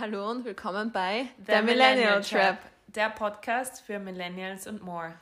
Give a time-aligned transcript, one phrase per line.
[0.00, 5.14] Hallo und willkommen bei The Millennial Trap, der Podcast für Millennials und more.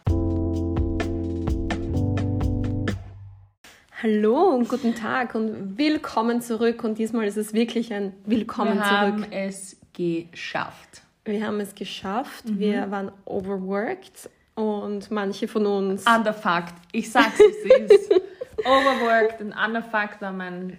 [4.02, 6.84] Hallo und guten Tag und willkommen zurück.
[6.84, 8.90] Und diesmal ist es wirklich ein Willkommen Wir zurück.
[8.92, 11.02] haben es geschafft.
[11.24, 12.44] Wir haben es geschafft.
[12.46, 16.04] Wir waren overworked und manche von uns.
[16.06, 16.74] Underfucked.
[16.92, 18.12] Ich sag's, wie es ist.
[18.64, 20.76] Overworked und underfucked war mein,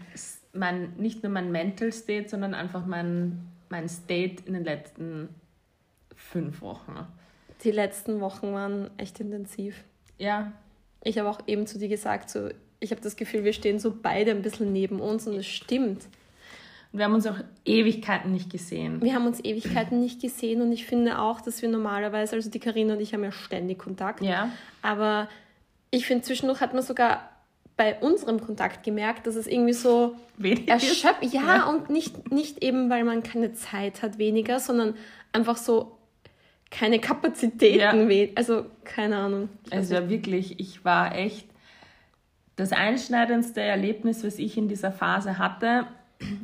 [0.53, 5.29] mein, nicht nur mein Mental State, sondern einfach mein, mein State in den letzten
[6.15, 7.07] fünf Wochen.
[7.63, 9.83] Die letzten Wochen waren echt intensiv.
[10.17, 10.51] Ja,
[11.03, 13.95] Ich habe auch eben zu dir gesagt, so, ich habe das Gefühl, wir stehen so
[14.01, 16.05] beide ein bisschen neben uns und es stimmt.
[16.91, 19.01] und wir haben uns auch Ewigkeiten nicht gesehen.
[19.01, 22.59] Wir haben uns Ewigkeiten nicht gesehen und ich finde auch, dass wir normalerweise, also die
[22.59, 24.21] Karina und ich haben ja ständig Kontakt.
[24.21, 24.49] Ja,
[24.81, 25.27] Aber
[25.91, 27.29] ich finde, zwischendurch hat man sogar
[27.77, 30.15] bei unserem Kontakt gemerkt, dass es irgendwie so
[30.65, 31.23] erschöpft.
[31.23, 31.69] Ja, Ja.
[31.69, 34.95] und nicht, nicht eben, weil man keine Zeit hat, weniger, sondern
[35.31, 35.95] einfach so
[36.71, 38.09] keine Kapazitäten.
[38.09, 38.27] Ja.
[38.35, 39.49] Also, keine Ahnung.
[39.69, 41.47] Es war wirklich, ich war echt
[42.55, 45.85] das einschneidendste Erlebnis, was ich in dieser Phase hatte,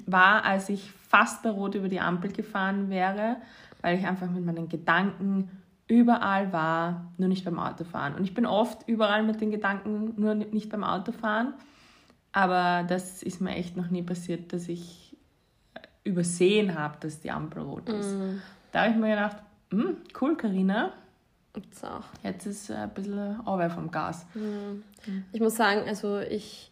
[0.06, 3.38] war, als ich fast bei Rot über die Ampel gefahren wäre,
[3.82, 5.50] weil ich einfach mit meinen Gedanken
[5.88, 8.16] überall war, nur nicht beim Autofahren.
[8.16, 11.54] Und ich bin oft überall mit den Gedanken, nur nicht beim Autofahren.
[12.32, 15.16] Aber das ist mir echt noch nie passiert, dass ich
[16.04, 18.16] übersehen habe, dass die Ampel rot ist.
[18.72, 19.38] Da habe ich mir gedacht,
[19.70, 20.94] hm, cool, Karina,
[21.84, 22.04] auch.
[22.24, 24.26] jetzt ist äh, ein bisschen Arbeit vom Gas.
[25.32, 26.72] Ich muss sagen, also ich.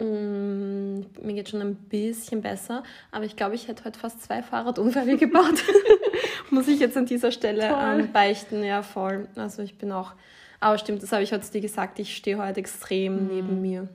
[0.00, 4.42] Mm, mir geht schon ein bisschen besser, aber ich glaube, ich hätte heute fast zwei
[4.42, 5.62] Fahrradunfälle gebaut.
[6.50, 9.28] Muss ich jetzt an dieser Stelle ähm, beichten, ja, voll.
[9.36, 10.12] Also ich bin auch.
[10.60, 13.88] Aber stimmt, das habe ich heute dir gesagt, ich stehe heute extrem neben mir.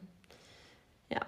[1.09, 1.19] Ja,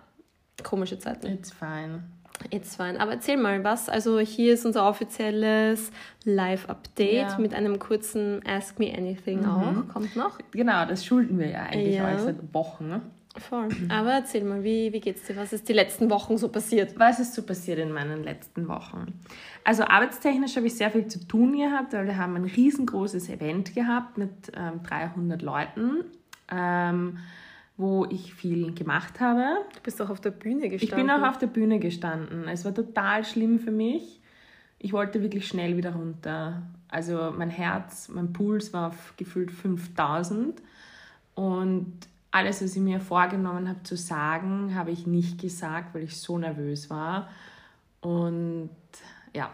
[0.63, 1.27] komische Zeiten.
[1.27, 2.03] It's fine.
[2.51, 2.99] It's fine.
[2.99, 3.89] Aber erzähl mal was.
[3.89, 5.91] Also hier ist unser offizielles
[6.25, 7.37] Live-Update Ja.
[7.37, 9.91] mit einem kurzen Ask Me Anything auch.
[9.93, 10.37] Kommt noch.
[10.51, 12.13] Genau, das schulden wir ja eigentlich Ja.
[12.13, 13.01] euch seit Wochen.
[13.39, 13.69] Voll.
[13.89, 15.35] Aber erzähl mal, wie, wie geht's dir?
[15.35, 16.97] Was ist die letzten Wochen so passiert?
[16.99, 19.13] Was ist so passiert in meinen letzten Wochen?
[19.63, 23.73] Also arbeitstechnisch habe ich sehr viel zu tun gehabt, weil wir haben ein riesengroßes Event
[23.75, 26.05] gehabt mit ähm, 300 Leuten,
[26.51, 27.17] ähm,
[27.77, 29.43] wo ich viel gemacht habe.
[29.73, 31.07] Du bist auch auf der Bühne Ich gestanden.
[31.07, 32.47] bin auch auf der Bühne gestanden.
[32.47, 34.19] Es war total schlimm für mich.
[34.79, 36.61] Ich wollte wirklich schnell wieder runter.
[36.87, 40.61] Also mein Herz, mein Puls war auf gefühlt 5000
[41.35, 41.93] und
[42.31, 46.37] alles, was ich mir vorgenommen habe zu sagen, habe ich nicht gesagt, weil ich so
[46.37, 47.29] nervös war.
[48.01, 48.69] Und
[49.33, 49.51] ja,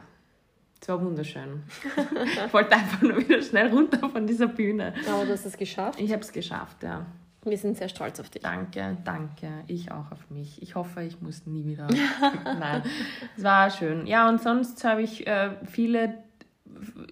[0.81, 1.63] es war wunderschön.
[2.45, 4.93] ich wollte einfach nur wieder schnell runter von dieser Bühne.
[5.09, 5.99] Aber du hast es geschafft.
[5.99, 7.05] Ich habe es geschafft, ja.
[7.43, 8.41] Wir sind sehr stolz auf dich.
[8.41, 9.63] Danke, danke.
[9.67, 10.61] Ich auch auf mich.
[10.63, 11.87] Ich hoffe, ich muss nie wieder.
[12.43, 12.81] Nein,
[13.37, 14.07] es war schön.
[14.07, 16.23] Ja, und sonst habe ich äh, viele,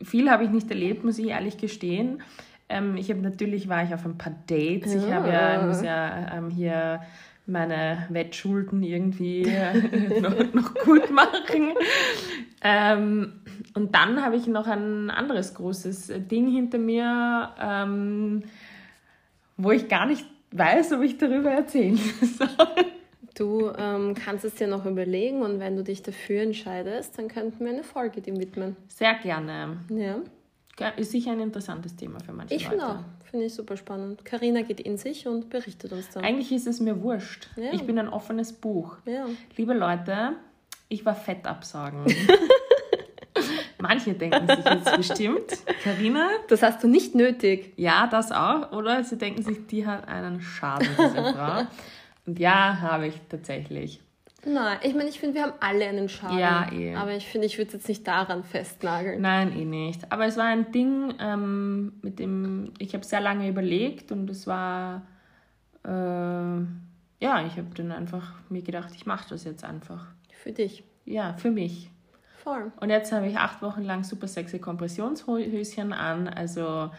[0.03, 2.23] viel habe ich nicht erlebt, muss ich ehrlich gestehen.
[2.73, 4.93] Ähm, ich habe natürlich war ich auf ein paar Dates.
[4.95, 5.67] Ich habe ja, Ja.
[5.67, 7.01] muss ja ähm, hier
[7.45, 11.73] meine Wettschulden irgendwie äh, noch, noch gut machen.
[12.63, 13.33] Ähm,
[13.73, 17.49] und dann habe ich noch ein anderes großes Ding hinter mir.
[17.61, 18.43] Ähm,
[19.57, 21.95] wo ich gar nicht weiß, ob ich darüber erzählen
[22.37, 22.47] soll.
[23.35, 27.65] Du ähm, kannst es dir noch überlegen und wenn du dich dafür entscheidest, dann könnten
[27.65, 28.75] wir eine Folge dem widmen.
[28.87, 29.77] Sehr gerne.
[29.89, 30.17] Ja,
[30.97, 32.99] Ist sicher ein interessantes Thema für manche ich finde Leute.
[32.99, 33.25] auch.
[33.29, 34.25] Finde ich super spannend.
[34.25, 36.23] Karina geht in sich und berichtet uns dann.
[36.23, 37.47] Eigentlich ist es mir wurscht.
[37.55, 37.71] Ja.
[37.73, 38.97] Ich bin ein offenes Buch.
[39.05, 39.25] Ja.
[39.55, 40.33] Liebe Leute,
[40.89, 42.05] ich war Fett absagen.
[43.79, 47.73] Manche denken sich jetzt bestimmt, Karina, Das hast du nicht nötig.
[47.75, 48.71] ja, das auch.
[48.71, 51.63] Oder sie denken sich, die hat einen Schaden, diese Frau.
[52.25, 53.99] Und ja, habe ich tatsächlich.
[54.45, 56.37] Nein, ich meine, ich finde, wir haben alle einen Schaden.
[56.37, 56.95] Ja, eh.
[56.95, 59.21] Aber ich finde, ich würde es jetzt nicht daran festnageln.
[59.21, 60.11] Nein, eh nicht.
[60.11, 64.45] Aber es war ein Ding, ähm, mit dem ich habe sehr lange überlegt und es
[64.45, 65.03] war,
[65.85, 70.07] äh, ja, ich habe dann einfach mir gedacht, ich mache das jetzt einfach.
[70.31, 70.83] Für dich.
[71.05, 71.89] Ja, für mich.
[72.43, 72.73] Voll.
[72.81, 76.91] Und jetzt habe ich acht Wochen lang super sexy Kompressionshöschen an, also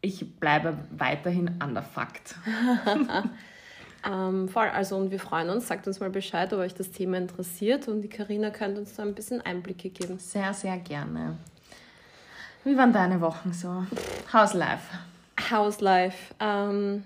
[0.00, 2.36] ich bleibe weiterhin underfucked.
[4.06, 4.68] Ähm, voll.
[4.68, 5.68] Also, und wir freuen uns.
[5.68, 7.88] Sagt uns mal Bescheid, ob euch das Thema interessiert.
[7.88, 10.18] Und die Karina könnte uns da ein bisschen Einblicke geben.
[10.18, 11.36] Sehr, sehr gerne.
[12.64, 13.84] Wie waren deine Wochen so?
[14.32, 14.86] How's life?
[15.50, 16.34] House Life.
[16.40, 17.04] Ähm,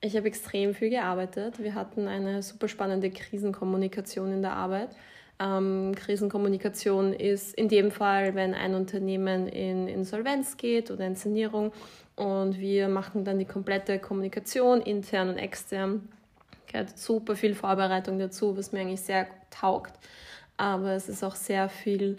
[0.00, 1.58] ich habe extrem viel gearbeitet.
[1.58, 4.90] Wir hatten eine super spannende Krisenkommunikation in der Arbeit.
[5.38, 11.72] Ähm, Krisenkommunikation ist in dem Fall, wenn ein Unternehmen in Insolvenz geht oder in Sanierung
[12.14, 16.08] und wir machen dann die komplette Kommunikation, intern und extern.
[16.66, 19.94] Gehört super viel Vorbereitung dazu, was mir eigentlich sehr taugt.
[20.56, 22.18] aber es ist auch sehr viel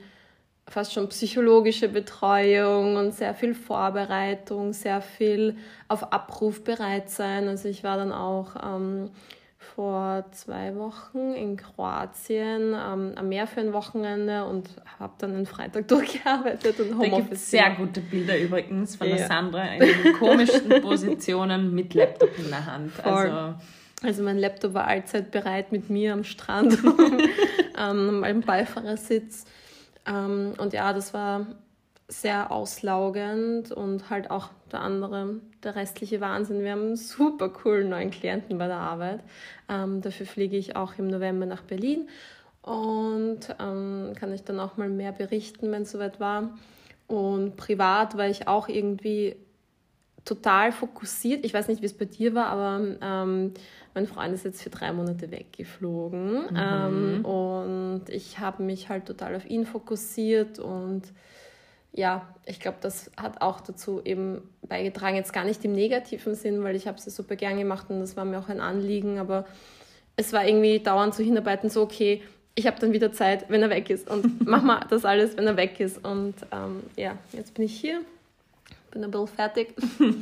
[0.68, 5.58] fast schon psychologische Betreuung und sehr viel Vorbereitung, sehr viel
[5.88, 7.48] auf Abruf bereit sein.
[7.48, 9.10] Also ich war dann auch ähm,
[9.58, 14.70] vor zwei Wochen in Kroatien ähm, am Meer für ein Wochenende und
[15.00, 17.52] habe dann den Freitag durchgearbeitet und Homeoffice.
[17.52, 19.18] Sehr gute Bilder übrigens von ja.
[19.18, 22.92] der Sandra in komischen Positionen mit Laptop in der Hand.
[23.04, 23.56] Also
[24.04, 26.78] also mein Laptop war allzeit bereit mit mir am Strand,
[27.80, 29.46] ähm, Beifahrersitz.
[30.06, 31.48] Ähm, und ja, das war
[32.10, 36.64] sehr auslaugend und halt auch der andere, der restliche Wahnsinn.
[36.64, 39.22] Wir haben einen super coolen neuen Klienten bei der Arbeit.
[39.70, 42.10] Ähm, dafür fliege ich auch im November nach Berlin
[42.62, 46.58] und ähm, kann ich dann auch mal mehr berichten, wenn es soweit war.
[47.08, 49.36] Und privat war ich auch irgendwie
[50.26, 51.46] total fokussiert.
[51.46, 53.54] Ich weiß nicht, wie es bei dir war, aber ähm,
[53.94, 56.44] mein Freund ist jetzt für drei Monate weggeflogen.
[56.52, 56.58] Mhm.
[56.58, 61.04] ähm, und ich habe mich halt total auf ihn fokussiert und
[61.96, 66.64] ja, ich glaube, das hat auch dazu eben beigetragen, jetzt gar nicht im negativen Sinn,
[66.64, 69.46] weil ich habe es super gern gemacht und das war mir auch ein Anliegen, aber
[70.16, 72.24] es war irgendwie dauernd zu hinarbeiten, so okay,
[72.56, 74.10] ich habe dann wieder Zeit, wenn er weg ist.
[74.10, 76.04] Und mach mal das alles, wenn er weg ist.
[76.04, 78.02] Und ähm, ja, jetzt bin ich hier,
[78.94, 79.76] bin ein bisschen fertig,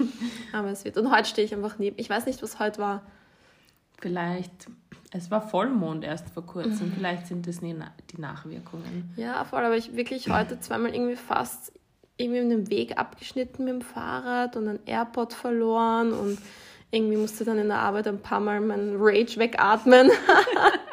[0.54, 3.04] aber es wird und heute stehe ich einfach neben, ich weiß nicht, was heute war.
[4.00, 4.68] Vielleicht
[5.14, 6.88] es war Vollmond erst vor kurzem.
[6.88, 6.94] Mhm.
[6.94, 7.76] Vielleicht sind das die
[8.18, 9.14] Nachwirkungen.
[9.18, 9.64] Ja, voll.
[9.64, 11.74] Aber ich wirklich heute zweimal irgendwie fast
[12.16, 16.38] irgendwie den Weg abgeschnitten mit dem Fahrrad und ein AirPod verloren und
[16.92, 20.12] irgendwie musste dann in der Arbeit ein paar Mal meinen Rage wegatmen.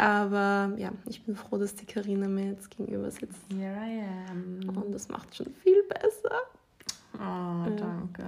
[0.00, 3.38] Aber ja, ich bin froh, dass die Karina mir jetzt gegenüber sitzt.
[3.52, 4.74] Here I am.
[4.74, 6.36] Und das macht schon viel besser.
[7.16, 8.24] Oh, danke.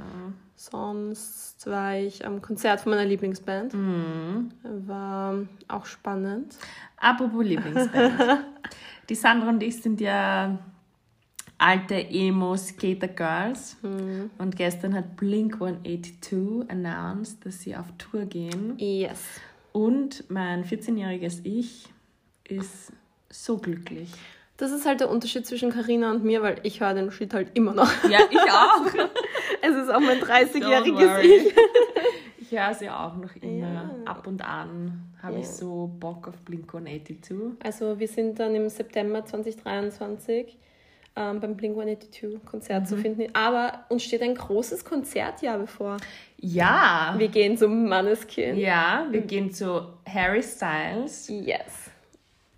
[0.54, 3.72] Sonst war ich am Konzert von meiner Lieblingsband.
[3.72, 4.52] Mhm.
[4.86, 6.58] War auch spannend.
[6.98, 8.20] Apropos Lieblingsband.
[9.08, 10.58] die Sandra und ich sind ja
[11.56, 13.78] alte Emo-Skater-Girls.
[13.80, 14.30] Mhm.
[14.36, 18.74] Und gestern hat Blink 182 announced, dass sie auf Tour gehen.
[18.76, 19.40] Yes.
[19.72, 21.88] Und mein 14-jähriges Ich
[22.48, 22.92] ist
[23.30, 24.10] so glücklich.
[24.58, 27.50] Das ist halt der Unterschied zwischen Carina und mir, weil ich höre den Shit halt
[27.54, 27.90] immer noch.
[28.04, 28.86] Ja, ich auch.
[29.62, 31.54] es ist auch mein 30-jähriges Ich.
[32.38, 33.72] ich höre sie auch noch immer.
[33.72, 33.90] Ja.
[34.04, 35.40] Ab und an habe ja.
[35.40, 37.52] ich so Bock auf Blink-182.
[37.64, 40.58] Also wir sind dann im September 2023
[41.16, 42.86] ähm, beim Blink-182-Konzert mhm.
[42.86, 43.26] zu finden.
[43.34, 45.98] Aber uns steht ein großes Konzertjahr bevor.
[46.38, 47.14] Ja.
[47.18, 48.56] Wir gehen zum Manneskin.
[48.56, 51.28] Ja, wir gehen zu Harry Styles.
[51.28, 51.91] Yes.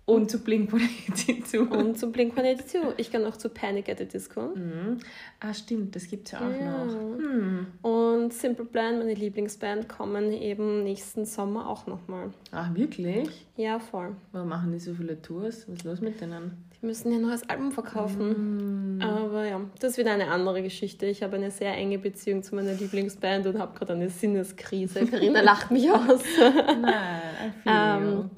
[0.05, 1.57] Und zu Blink-182.
[1.57, 2.93] Und zu Blink-182.
[2.97, 4.53] Ich kann auch zu Panic at the Disco.
[4.55, 4.99] Mhm.
[5.39, 6.85] Ah, stimmt, das gibt es ja auch ja.
[6.85, 6.93] noch.
[7.17, 7.67] Hm.
[7.81, 12.31] Und Simple Plan, meine Lieblingsband, kommen eben nächsten Sommer auch nochmal.
[12.51, 13.47] Ach, wirklich?
[13.57, 14.15] Ja, voll.
[14.31, 15.67] Warum machen die so viele Tours?
[15.67, 16.65] Was ist los mit denen?
[16.81, 18.97] Die müssen ja ein neues Album verkaufen.
[18.97, 19.01] Mm.
[19.01, 21.05] Aber ja, das ist wieder eine andere Geschichte.
[21.05, 25.05] Ich habe eine sehr enge Beziehung zu meiner Lieblingsband und habe gerade eine Sinneskrise.
[25.05, 26.21] Karina lacht mich aus.
[26.37, 28.29] Nein, I feel ähm,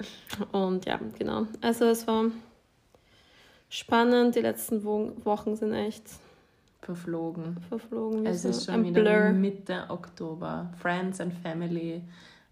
[0.52, 1.46] Und ja, genau.
[1.60, 2.26] Also es war
[3.68, 4.34] spannend.
[4.34, 6.04] Die letzten Wochen sind echt
[6.80, 7.58] verflogen.
[7.68, 8.26] Verflogen.
[8.26, 9.32] Es so ist schon wieder Blur.
[9.32, 10.70] Mitte Oktober.
[10.80, 12.02] Friends and Family,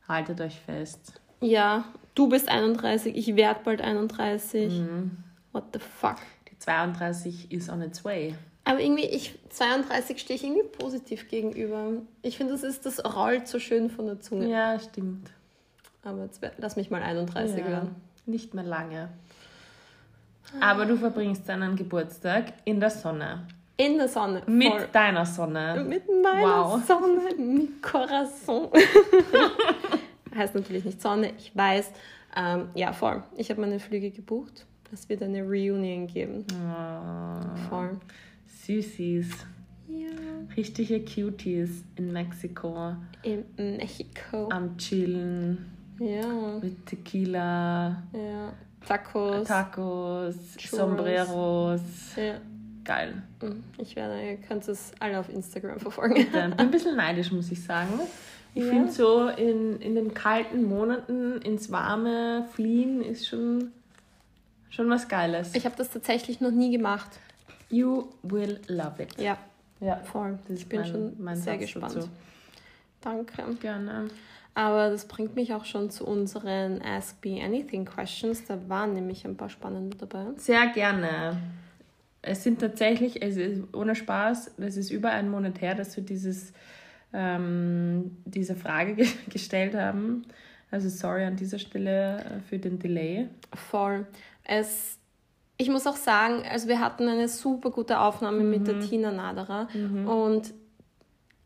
[0.06, 1.20] haltet euch fest.
[1.40, 4.72] Ja, du bist 31, ich werde bald 31.
[4.72, 5.10] Mhm.
[5.52, 6.16] What the fuck?
[6.50, 8.34] Die 32 is on its way.
[8.64, 11.92] Aber irgendwie, ich, 32 stehe ich irgendwie positiv gegenüber.
[12.22, 14.50] Ich finde, das ist, das rollt so schön von der Zunge.
[14.50, 15.30] Ja, stimmt.
[16.02, 17.94] Aber jetzt lass mich mal 31 ja, werden.
[18.26, 19.08] Nicht mehr lange.
[20.60, 23.46] Aber du verbringst deinen Geburtstag in der Sonne.
[23.76, 24.42] In der Sonne.
[24.46, 24.88] Mit voll.
[24.92, 25.84] deiner Sonne.
[25.86, 26.84] Mit meiner wow.
[26.84, 27.34] Sonne.
[27.36, 28.68] Mit Corazon.
[30.34, 31.92] heißt natürlich nicht Sonne, ich weiß.
[32.36, 33.22] Ähm, ja, voll.
[33.36, 34.66] Ich habe meine Flüge gebucht.
[34.92, 36.44] Es wird eine Reunion geben.
[36.52, 37.98] Oh, voll.
[38.46, 39.28] Süßis.
[39.88, 40.08] Ja.
[40.56, 42.94] Richtige Cuties in Mexiko.
[43.22, 44.48] In Mexiko.
[44.48, 45.75] Am Chillen.
[45.98, 46.58] Ja.
[46.62, 48.02] Mit Tequila.
[48.12, 48.52] Ja.
[48.86, 49.48] Tacos.
[49.48, 50.34] Tacos.
[50.56, 50.78] Churros.
[50.78, 51.80] Sombreros.
[52.16, 52.34] Ja.
[52.84, 53.22] Geil.
[53.42, 53.64] Mhm.
[53.78, 56.16] Ich werde, ihr könnt es alle auf Instagram verfolgen.
[56.16, 58.00] Ich bin ein bisschen neidisch, muss ich sagen.
[58.54, 58.70] Ich ja.
[58.70, 63.72] finde so in, in den kalten Monaten ins Warme fliehen ist schon,
[64.70, 65.54] schon was Geiles.
[65.54, 67.18] Ich habe das tatsächlich noch nie gemacht.
[67.68, 69.20] You will love it.
[69.20, 69.36] Ja,
[69.80, 69.96] ja.
[69.96, 70.38] voll.
[70.48, 71.96] ich bin mein, schon mein sehr Satz gespannt.
[71.96, 72.08] Dazu.
[73.00, 73.42] Danke.
[73.60, 74.08] Gerne.
[74.56, 78.46] Aber das bringt mich auch schon zu unseren Ask Me Anything Questions.
[78.46, 80.28] Da waren nämlich ein paar spannende dabei.
[80.36, 81.36] Sehr gerne.
[82.22, 86.02] Es sind tatsächlich, es ist ohne Spaß, das ist über einen Monat her, dass wir
[86.02, 86.54] dieses
[87.12, 90.24] ähm, diese Frage gestellt haben.
[90.70, 93.28] Also sorry an dieser Stelle äh, für den Delay.
[93.52, 94.06] Voll.
[94.42, 94.98] Es,
[95.58, 98.50] ich muss auch sagen, also wir hatten eine super gute Aufnahme mhm.
[98.50, 98.80] mit der mhm.
[98.80, 100.08] Tina Naderer mhm.
[100.08, 100.54] und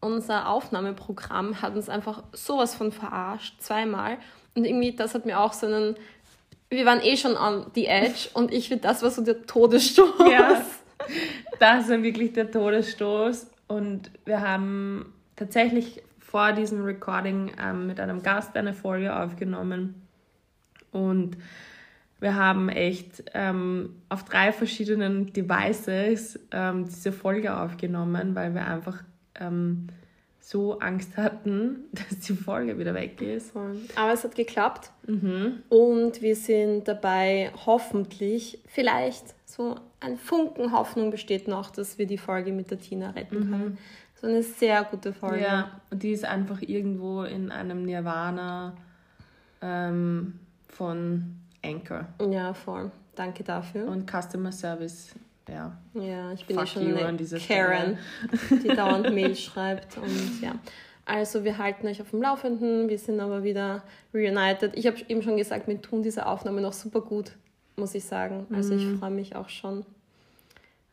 [0.01, 4.19] unser Aufnahmeprogramm hat uns einfach sowas von verarscht, zweimal.
[4.55, 5.97] Und irgendwie, das hat mir auch so einen.
[6.71, 10.31] Wir waren eh schon on the edge und ich finde, das war so der Todesstoß.
[10.31, 10.63] Ja,
[11.59, 13.51] das war wirklich der Todesstoß.
[13.67, 20.07] Und wir haben tatsächlich vor diesem Recording ähm, mit einem Gast eine Folge aufgenommen.
[20.93, 21.37] Und
[22.21, 29.03] wir haben echt ähm, auf drei verschiedenen Devices ähm, diese Folge aufgenommen, weil wir einfach
[29.35, 29.89] ähm,
[30.41, 33.53] so Angst hatten, dass die Folge wieder weg ist.
[33.95, 34.91] Aber es hat geklappt.
[35.07, 35.63] Mhm.
[35.69, 42.19] Und wir sind dabei hoffentlich, vielleicht so ein Funken Hoffnung besteht noch, dass wir die
[42.19, 43.51] Folge mit der Tina retten mhm.
[43.51, 43.79] können.
[44.21, 45.43] So eine sehr gute Folge.
[45.43, 48.75] Ja, und die ist einfach irgendwo in einem Nirvana
[49.63, 52.07] ähm, von Anchor.
[52.31, 52.91] Ja, voll.
[53.15, 53.87] Danke dafür.
[53.89, 55.15] Und Customer Service,
[55.51, 55.77] ja.
[55.95, 57.17] Ja, ich bin ja schon eine
[57.47, 57.99] Karen,
[58.51, 59.97] die dauernd Mails schreibt.
[59.99, 60.55] Und ja.
[61.05, 62.89] Also wir halten euch auf dem Laufenden.
[62.89, 63.83] Wir sind aber wieder
[64.15, 64.77] reunited.
[64.77, 67.33] Ich habe eben schon gesagt, wir tun diese Aufnahme noch super gut,
[67.77, 68.47] muss ich sagen.
[68.53, 68.99] Also ich mhm.
[68.99, 69.85] freue mich auch schon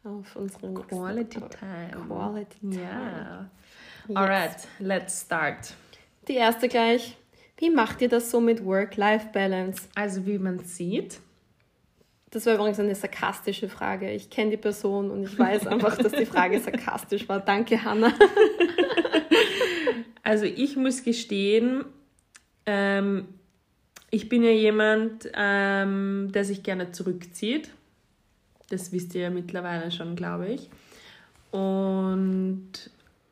[0.04, 2.06] auf unsere nächste Quality Time.
[2.08, 2.82] Quality Time.
[2.82, 3.50] Ja.
[4.08, 4.18] Yes.
[4.18, 5.74] Alright, let's start.
[6.28, 7.18] Die erste gleich.
[7.58, 9.90] Wie macht ihr das so mit Work-Life-Balance?
[9.96, 11.20] Also wie man sieht.
[12.30, 14.12] Das war übrigens eine sarkastische Frage.
[14.12, 17.40] Ich kenne die Person und ich weiß einfach, dass die Frage sarkastisch war.
[17.40, 18.14] Danke, Hanna.
[20.24, 21.86] also ich muss gestehen,
[22.66, 23.28] ähm,
[24.10, 27.72] ich bin ja jemand, ähm, der sich gerne zurückzieht.
[28.70, 30.70] Das wisst ihr ja mittlerweile schon, glaube ich.
[31.52, 32.72] Und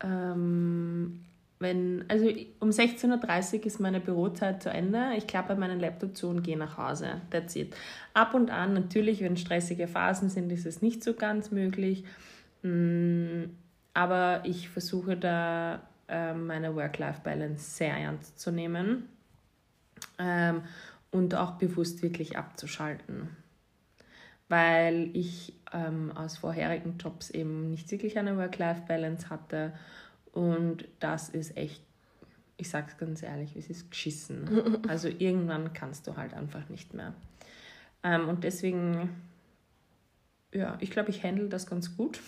[0.02, 1.25] ähm,
[1.60, 2.28] wenn, also
[2.60, 5.12] um 16.30 Uhr ist meine Bürozeit zu Ende.
[5.18, 7.22] Ich klappe meinen Laptop zu und gehe nach Hause.
[7.30, 7.76] That's it.
[8.14, 12.04] Ab und an, natürlich, wenn stressige Phasen sind, ist es nicht so ganz möglich.
[12.62, 13.46] Mm,
[13.94, 19.08] aber ich versuche da ähm, meine Work-Life-Balance sehr ernst zu nehmen
[20.20, 20.62] ähm,
[21.12, 23.30] und auch bewusst wirklich abzuschalten
[24.48, 29.74] weil ich ähm, aus vorherigen Jobs eben nicht wirklich eine Work-Life-Balance hatte.
[30.36, 31.82] Und das ist echt,
[32.58, 34.78] ich sag's ganz ehrlich, es ist geschissen.
[34.88, 37.14] Also irgendwann kannst du halt einfach nicht mehr.
[38.04, 39.10] Ähm, und deswegen,
[40.54, 42.20] ja, ich glaube, ich handle das ganz gut.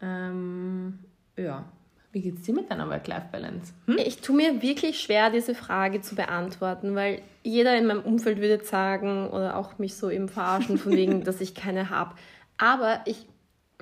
[0.00, 0.98] Ähm,
[1.36, 1.64] ja,
[2.10, 3.72] wie geht es dir mit deiner Work-Life-Balance?
[3.86, 3.98] Hm?
[3.98, 8.64] Ich tue mir wirklich schwer, diese Frage zu beantworten, weil jeder in meinem Umfeld würde
[8.64, 12.16] sagen oder auch mich so eben verarschen, von wegen, dass ich keine habe.
[12.58, 13.24] Aber ich,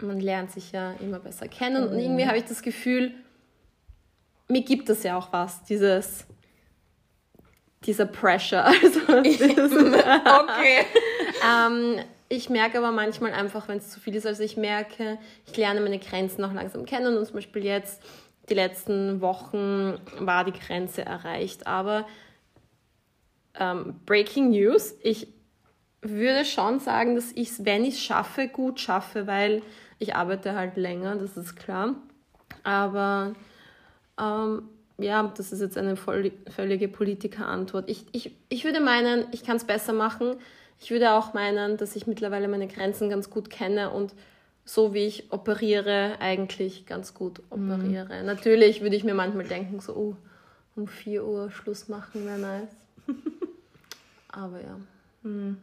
[0.02, 3.12] man lernt sich ja immer besser kennen und irgendwie habe ich das Gefühl,
[4.48, 6.26] mir gibt es ja auch was, dieses
[7.86, 8.64] dieser Pressure.
[8.82, 10.86] Also okay.
[11.46, 15.56] ähm, ich merke aber manchmal einfach, wenn es zu viel ist, also ich merke, ich
[15.56, 18.02] lerne meine Grenzen auch langsam kennen und zum Beispiel jetzt,
[18.48, 21.66] die letzten Wochen war die Grenze erreicht.
[21.66, 22.06] Aber
[23.58, 25.28] ähm, Breaking News, ich
[26.02, 29.62] würde schon sagen, dass ich es, wenn ich es schaffe, gut schaffe, weil
[30.00, 31.94] ich arbeite halt länger, das ist klar.
[32.64, 33.34] Aber
[34.18, 34.62] ähm,
[34.98, 37.88] ja, das ist jetzt eine voll, völlige Politikerantwort.
[37.88, 40.36] Ich, ich, ich würde meinen, ich kann es besser machen,
[40.80, 44.14] ich würde auch meinen, dass ich mittlerweile meine Grenzen ganz gut kenne und
[44.64, 48.20] so wie ich operiere, eigentlich ganz gut operiere.
[48.20, 48.26] Mhm.
[48.26, 50.16] Natürlich würde ich mir manchmal denken, so, oh,
[50.76, 52.76] um 4 Uhr Schluss machen wäre nice.
[54.28, 54.78] Aber ja.
[55.22, 55.58] Mhm.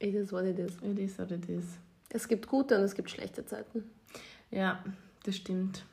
[0.00, 0.72] It is what it is.
[0.82, 1.78] It is what it is.
[2.10, 3.90] Es gibt gute und es gibt schlechte Zeiten.
[4.50, 4.82] Ja,
[5.24, 5.84] das stimmt.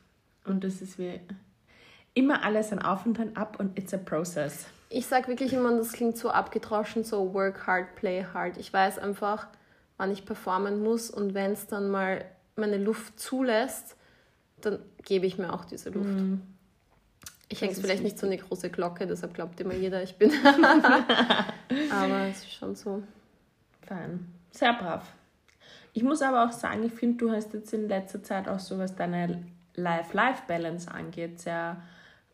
[0.46, 1.20] Und das ist wie
[2.14, 5.76] immer alles ein Auf und ein Ab und it's a process ich sage wirklich immer,
[5.76, 8.58] das klingt so abgedroschen, so work hard, play hard.
[8.58, 9.48] Ich weiß einfach,
[9.98, 12.24] wann ich performen muss und wenn es dann mal
[12.56, 13.96] meine Luft zulässt,
[14.62, 16.08] dann gebe ich mir auch diese Luft.
[16.08, 16.42] Mm.
[17.50, 20.32] Ich hänge es vielleicht nicht so eine große Glocke, deshalb glaubt immer jeder, ich bin.
[21.92, 23.04] aber es ist schon so.
[23.82, 24.34] Fein.
[24.52, 25.14] Sehr brav.
[25.96, 28.78] Ich muss aber auch sagen, ich finde, du hast jetzt in letzter Zeit auch so,
[28.78, 31.82] was deine Life-Life-Balance angeht, sehr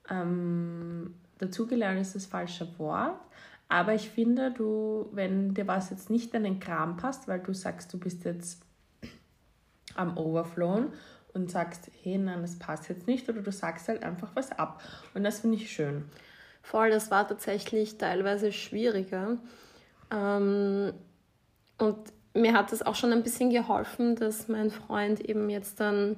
[0.10, 3.20] ähm, dazugelernt ist das falsche Wort.
[3.70, 7.53] Aber ich finde, du, wenn dir was jetzt nicht in den Kram passt, weil du
[7.53, 8.63] sagst, du bist jetzt
[9.94, 10.88] am Overflowen
[11.36, 14.82] und sagst, hey, nein, das passt jetzt nicht, oder du sagst halt einfach was ab.
[15.13, 16.06] Und das finde ich schön.
[16.63, 19.38] Voll, das war tatsächlich teilweise schwieriger.
[20.10, 20.94] Ähm,
[21.77, 26.18] und mir hat es auch schon ein bisschen geholfen, dass mein Freund eben jetzt dann,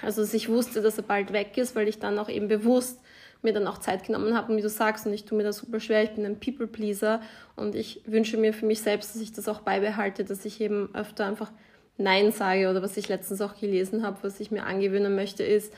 [0.00, 3.00] also dass ich wusste, dass er bald weg ist, weil ich dann auch eben bewusst
[3.42, 4.52] mir dann auch Zeit genommen habe.
[4.52, 7.20] Und wie du sagst, und ich tue mir das super schwer, ich bin ein People-Pleaser
[7.56, 10.94] und ich wünsche mir für mich selbst, dass ich das auch beibehalte, dass ich eben
[10.94, 11.50] öfter einfach
[11.98, 12.70] Nein sage.
[12.70, 15.74] Oder was ich letztens auch gelesen habe, was ich mir angewöhnen möchte, ist,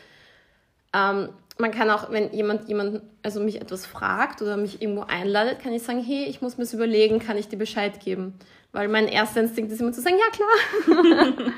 [0.94, 5.60] ähm, man kann auch, wenn jemand jemand also mich etwas fragt oder mich irgendwo einladet,
[5.60, 8.34] kann ich sagen, hey, ich muss mir das überlegen, kann ich dir Bescheid geben?
[8.72, 11.52] Weil mein erster Instinkt ist immer zu sagen, ja klar.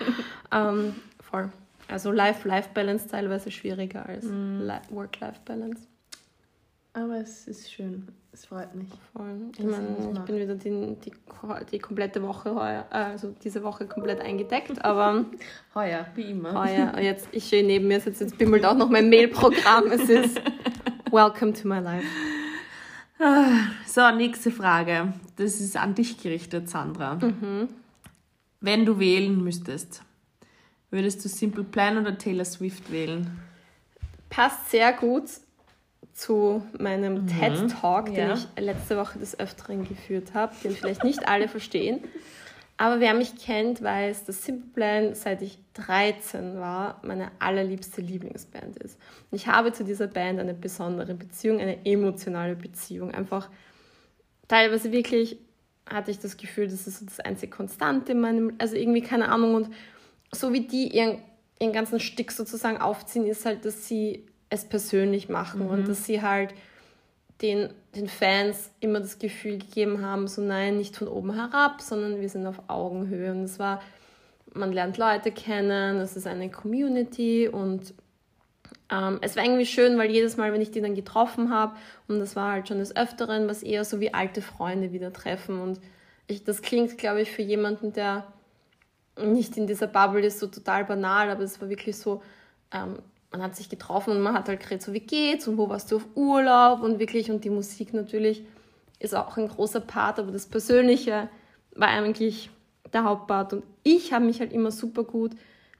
[0.52, 1.50] ähm, voll.
[1.88, 4.68] Also Life-Life-Balance teilweise schwieriger als mm.
[4.90, 5.82] Work-Life-Balance.
[6.92, 8.08] Aber es ist schön.
[8.36, 8.90] Es freut mich.
[9.14, 9.50] Voll.
[9.56, 11.12] Ich meine, ich bin wieder die, die,
[11.72, 15.24] die komplette Woche heuer, also diese Woche komplett eingedeckt, aber.
[15.74, 16.52] heuer, wie immer.
[16.52, 16.92] Heuer.
[16.94, 19.90] Und jetzt, ich stehe neben mir, jetzt, jetzt bimmelt auch noch mein Mailprogramm.
[19.90, 20.38] Es ist
[21.10, 22.06] Welcome to my life.
[23.86, 25.14] So, nächste Frage.
[25.36, 27.14] Das ist an dich gerichtet, Sandra.
[27.14, 27.68] Mhm.
[28.60, 30.02] Wenn du wählen müsstest,
[30.90, 33.30] würdest du Simple Plan oder Taylor Swift wählen?
[34.28, 35.30] Passt sehr gut
[36.16, 37.26] zu meinem mhm.
[37.26, 38.34] TED-Talk, den ja.
[38.34, 42.00] ich letzte Woche des Öfteren geführt habe, den vielleicht nicht alle verstehen.
[42.78, 48.76] Aber wer mich kennt, weiß, dass Simple Plan, seit ich 13 war, meine allerliebste Lieblingsband
[48.78, 48.98] ist.
[49.30, 53.12] Und ich habe zu dieser Band eine besondere Beziehung, eine emotionale Beziehung.
[53.12, 53.50] Einfach
[54.48, 55.38] teilweise wirklich
[55.86, 59.28] hatte ich das Gefühl, das ist so das einzige Konstante in meinem, also irgendwie keine
[59.28, 59.54] Ahnung.
[59.54, 59.70] Und
[60.32, 61.18] so wie die ihren,
[61.60, 65.70] ihren ganzen Stick sozusagen aufziehen, ist halt, dass sie es persönlich machen mhm.
[65.70, 66.54] und dass sie halt
[67.42, 72.20] den, den Fans immer das Gefühl gegeben haben, so nein, nicht von oben herab, sondern
[72.20, 73.30] wir sind auf Augenhöhe.
[73.30, 73.82] Und es war,
[74.54, 77.92] man lernt Leute kennen, es ist eine Community und
[78.90, 81.76] ähm, es war irgendwie schön, weil jedes Mal, wenn ich die dann getroffen habe,
[82.08, 85.60] und das war halt schon des Öfteren, was eher so wie alte Freunde wieder treffen.
[85.60, 85.80] Und
[86.28, 88.26] ich, das klingt, glaube ich, für jemanden, der
[89.22, 92.22] nicht in dieser Bubble ist, so total banal, aber es war wirklich so,
[92.72, 92.98] ähm,
[93.36, 95.92] man hat sich getroffen und man hat halt geredet, so wie geht's und wo warst
[95.92, 98.46] du auf Urlaub und wirklich und die Musik natürlich
[98.98, 101.28] ist auch ein großer Part, aber das Persönliche
[101.74, 102.48] war eigentlich
[102.94, 105.32] der Hauptpart und ich habe mich halt immer super gut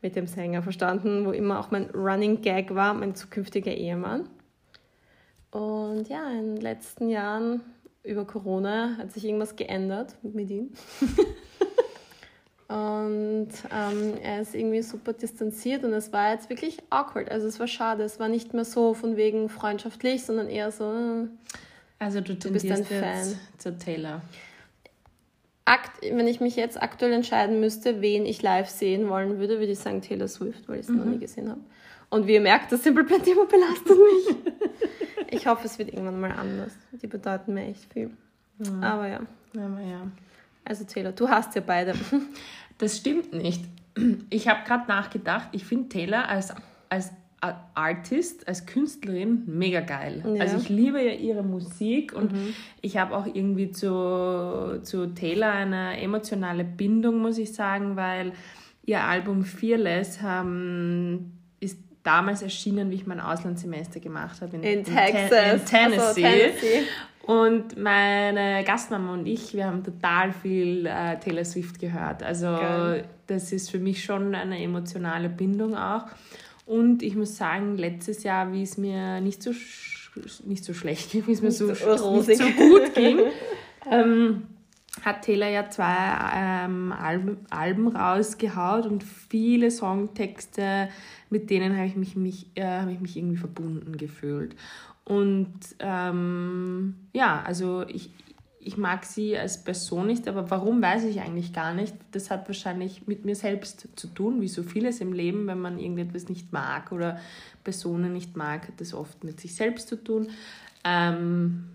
[0.03, 4.29] mit dem Sänger verstanden, wo immer auch mein Running Gag war, mein zukünftiger Ehemann.
[5.51, 7.63] Und ja, in den letzten Jahren
[8.03, 10.73] über Corona hat sich irgendwas geändert mit ihm.
[12.69, 17.31] Und ähm, er ist irgendwie super distanziert und es war jetzt wirklich awkward.
[17.31, 18.03] Also es war schade.
[18.03, 20.85] Es war nicht mehr so von wegen freundschaftlich, sondern eher so.
[20.85, 21.29] Äh,
[22.01, 23.39] also du, du bist ein Fan.
[23.59, 24.21] Zu Taylor.
[25.65, 29.73] Akt, wenn ich mich jetzt aktuell entscheiden müsste, wen ich live sehen wollen würde, würde
[29.73, 30.99] ich sagen Taylor Swift, weil ich es mhm.
[30.99, 31.61] noch nie gesehen habe.
[32.09, 34.55] Und wie ihr merkt, das Simple Plan Thema belastet mich.
[35.31, 36.73] ich hoffe, es wird irgendwann mal anders.
[36.93, 38.11] Die bedeuten mir echt viel.
[38.59, 38.83] Mhm.
[38.83, 39.21] Aber ja.
[39.55, 40.07] Aber ja.
[40.67, 41.95] Also Taylor, du hast ja beide.
[42.79, 43.65] Das stimmt nicht.
[44.29, 46.53] Ich habe gerade nachgedacht, ich finde Taylor als,
[46.91, 47.11] als
[47.75, 50.23] Artist, als Künstlerin mega geil.
[50.27, 50.43] Ja.
[50.43, 52.55] Also ich liebe ja ihre Musik und mhm.
[52.83, 58.33] ich habe auch irgendwie zu, zu Taylor eine emotionale Bindung, muss ich sagen, weil
[58.85, 64.79] ihr Album Fearless haben, ist damals erschienen, wie ich mein Auslandssemester gemacht habe in, in,
[64.81, 65.61] in Texas.
[65.61, 66.01] in Tennessee.
[66.05, 66.83] Also, Tennessee.
[67.27, 72.23] Und meine Gastmama und ich, wir haben total viel äh, Taylor Swift gehört.
[72.23, 73.05] Also Geil.
[73.27, 76.05] das ist für mich schon eine emotionale Bindung auch.
[76.67, 79.51] Und ich muss sagen, letztes Jahr, wie es mir nicht so,
[80.45, 83.19] nicht so schlecht ging, wie es mir so, so, nicht so gut ging,
[83.91, 84.43] ähm,
[85.05, 85.95] hat Taylor ja zwei
[86.35, 90.89] ähm, Alben, Alben rausgehaut und viele Songtexte,
[91.29, 94.55] mit denen habe ich mich, mich, äh, hab ich mich irgendwie verbunden gefühlt.
[95.07, 98.11] Und ähm, ja, also ich,
[98.59, 101.95] ich mag sie als Person nicht, aber warum weiß ich eigentlich gar nicht.
[102.11, 105.79] Das hat wahrscheinlich mit mir selbst zu tun, wie so vieles im Leben, wenn man
[105.79, 107.21] irgendetwas nicht mag oder
[107.63, 110.31] Personen nicht mag, hat das oft mit sich selbst zu tun.
[110.83, 111.69] Ähm,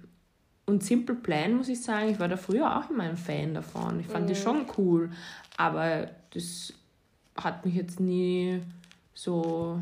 [0.66, 4.02] und Simple Plan, muss ich sagen, ich war da früher auch immer ein Fan davon.
[4.02, 4.28] Ich fand mhm.
[4.28, 5.10] die schon cool,
[5.56, 6.74] aber das
[7.38, 8.62] hat mich jetzt nie
[9.14, 9.80] so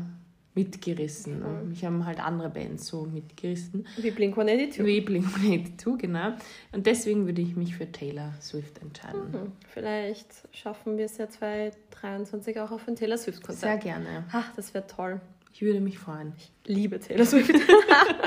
[0.60, 1.40] mitgerissen.
[1.40, 1.68] Mhm.
[1.70, 3.86] Mich haben halt andere Bands so mitgerissen.
[3.96, 4.84] Wie Blink-182.
[4.84, 6.32] Wie Blink-182, genau.
[6.72, 9.30] Und deswegen würde ich mich für Taylor Swift entscheiden.
[9.32, 9.52] Mhm.
[9.68, 13.82] Vielleicht schaffen wir es ja 2023 auch auf ein Taylor Swift-Konzert.
[13.82, 14.24] Sehr gerne.
[14.32, 15.20] Ach, das wäre toll.
[15.52, 16.32] Ich würde mich freuen.
[16.36, 17.54] Ich liebe Taylor Swift.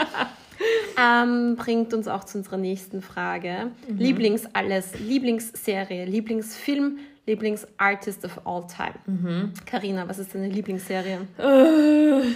[1.00, 3.72] ähm, bringt uns auch zu unserer nächsten Frage.
[3.88, 3.98] Mhm.
[3.98, 9.54] Lieblings-alles, Lieblingsserie, Lieblingsfilm, Lieblingsartist of all time.
[9.66, 10.10] Karina, mhm.
[10.10, 11.28] was ist deine Lieblingsserie?
[11.38, 12.34] Äh,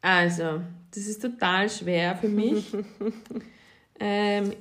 [0.00, 0.60] also,
[0.94, 2.72] das ist total schwer für mich.
[4.00, 4.52] ähm,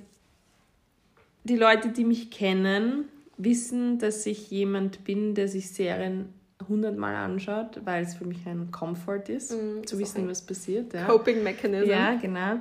[1.44, 3.06] die Leute, die mich kennen,
[3.38, 6.30] wissen, dass ich jemand bin, der sich Serien
[6.68, 10.94] hundertmal anschaut, weil es für mich ein Comfort ist, Mm, zu wissen, was passiert.
[10.94, 11.06] Ja.
[11.06, 11.90] Coping Mechanism.
[11.90, 12.60] Ja, genau.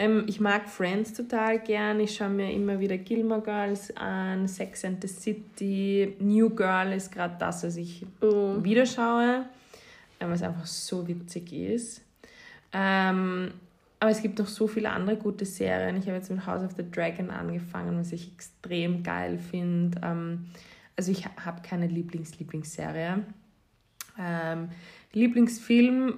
[0.00, 2.00] Ähm, ich mag Friends total gern.
[2.00, 6.16] Ich schaue mir immer wieder Gilmore Girls an, Sex and the City.
[6.20, 8.56] New Girl ist gerade das, was ich Oh.
[8.64, 9.44] wieder schaue,
[10.18, 12.00] äh, weil es einfach so witzig ist.
[12.72, 13.52] Ähm,
[13.98, 15.96] aber es gibt noch so viele andere gute Serien.
[15.98, 20.00] Ich habe jetzt mit House of the Dragon angefangen, was ich extrem geil finde.
[20.02, 20.46] Ähm,
[20.96, 23.22] also ich ha- habe keine Lieblings-Lieblingsserie.
[24.18, 24.68] Ähm,
[25.12, 26.14] Lieblingsfilm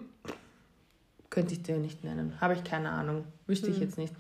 [1.33, 2.39] könnte ich dir nicht nennen.
[2.41, 3.25] Habe ich keine Ahnung.
[3.47, 4.15] Wüsste ich jetzt nicht.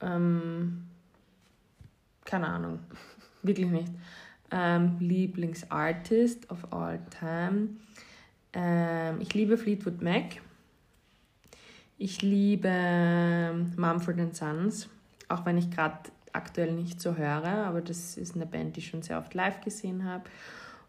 [0.00, 0.84] Ähm,
[2.24, 2.78] keine Ahnung.
[3.42, 3.92] Wirklich nicht.
[4.52, 7.70] Ähm, Lieblingsartist of all time.
[8.52, 10.40] Ähm, ich liebe Fleetwood Mac.
[11.98, 14.88] Ich liebe ähm, Mumford Sons.
[15.28, 15.98] Auch wenn ich gerade
[16.32, 19.60] aktuell nicht so höre, aber das ist eine Band, die ich schon sehr oft live
[19.60, 20.22] gesehen habe.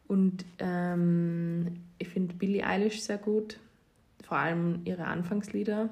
[0.08, 3.60] Und ähm, ich finde Billie Eilish sehr gut,
[4.30, 5.90] vor allem ihre Anfangslieder.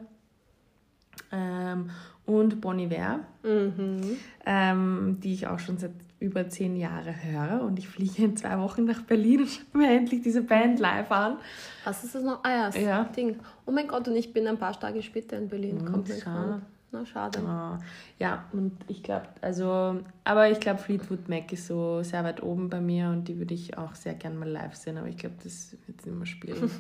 [1.32, 1.90] Ähm,
[2.26, 4.18] und Bon Iver, Mhm.
[4.46, 7.62] ähm, die ich auch schon seit über zehn Jahren höre.
[7.64, 11.12] Und ich fliege in zwei Wochen nach Berlin und schaue mir endlich diese Band live
[11.12, 11.38] an.
[11.84, 12.44] Was ist das noch?
[12.44, 13.04] Ah ja, das Ja.
[13.06, 13.38] Ding.
[13.66, 15.84] Oh mein Gott, und ich bin ein paar Tage später in Berlin.
[15.86, 16.62] Kommt mir schade.
[16.92, 17.40] Na, schade.
[17.46, 17.80] Ah,
[18.18, 22.70] Ja, und ich glaube, also, aber ich glaube, Fleetwood Mac ist so sehr weit oben
[22.70, 25.36] bei mir und die würde ich auch sehr gern mal live sehen, aber ich glaube,
[25.44, 26.72] das wird nicht mehr spielen.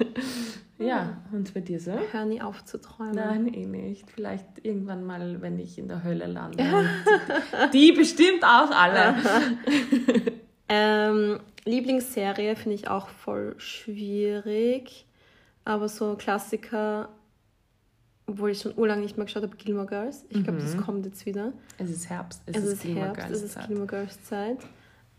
[0.77, 1.93] ja, und bei dir so?
[2.11, 3.15] Hör nie auf zu träumen.
[3.15, 4.09] Nein, eh nicht.
[4.11, 6.63] Vielleicht irgendwann mal, wenn ich in der Hölle lande.
[7.73, 9.15] Die bestimmt auch alle.
[10.67, 15.05] Ähm, Lieblingsserie finde ich auch voll schwierig.
[15.63, 17.09] Aber so Klassiker,
[18.27, 20.25] obwohl ich schon urlang nicht mehr geschaut habe, Gilmore Girls.
[20.29, 21.53] Ich glaube, das kommt jetzt wieder.
[21.77, 23.67] Es ist Herbst, es, Es ist, ist Herbst, Girls es ist.
[23.67, 24.57] Gilmore Girls Zeit.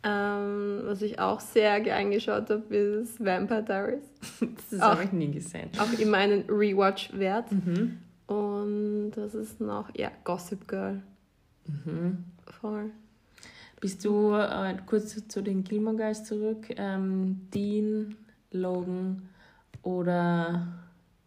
[0.08, 4.04] Ähm, was ich auch sehr gern geschaut habe, ist Vampire Diaries.
[4.70, 5.68] Das habe ich nie gesehen.
[5.78, 7.50] Auch immer einen Rewatch wert.
[7.50, 7.98] Mhm.
[8.28, 11.02] Und das ist noch, ja, Gossip Girl.
[11.66, 12.24] Mhm.
[12.60, 12.90] Voll.
[13.80, 16.68] Bist du äh, kurz zu, zu den Gilmore Guys zurück?
[16.76, 18.16] Ähm, Dean,
[18.52, 19.28] Logan
[19.82, 20.68] oder.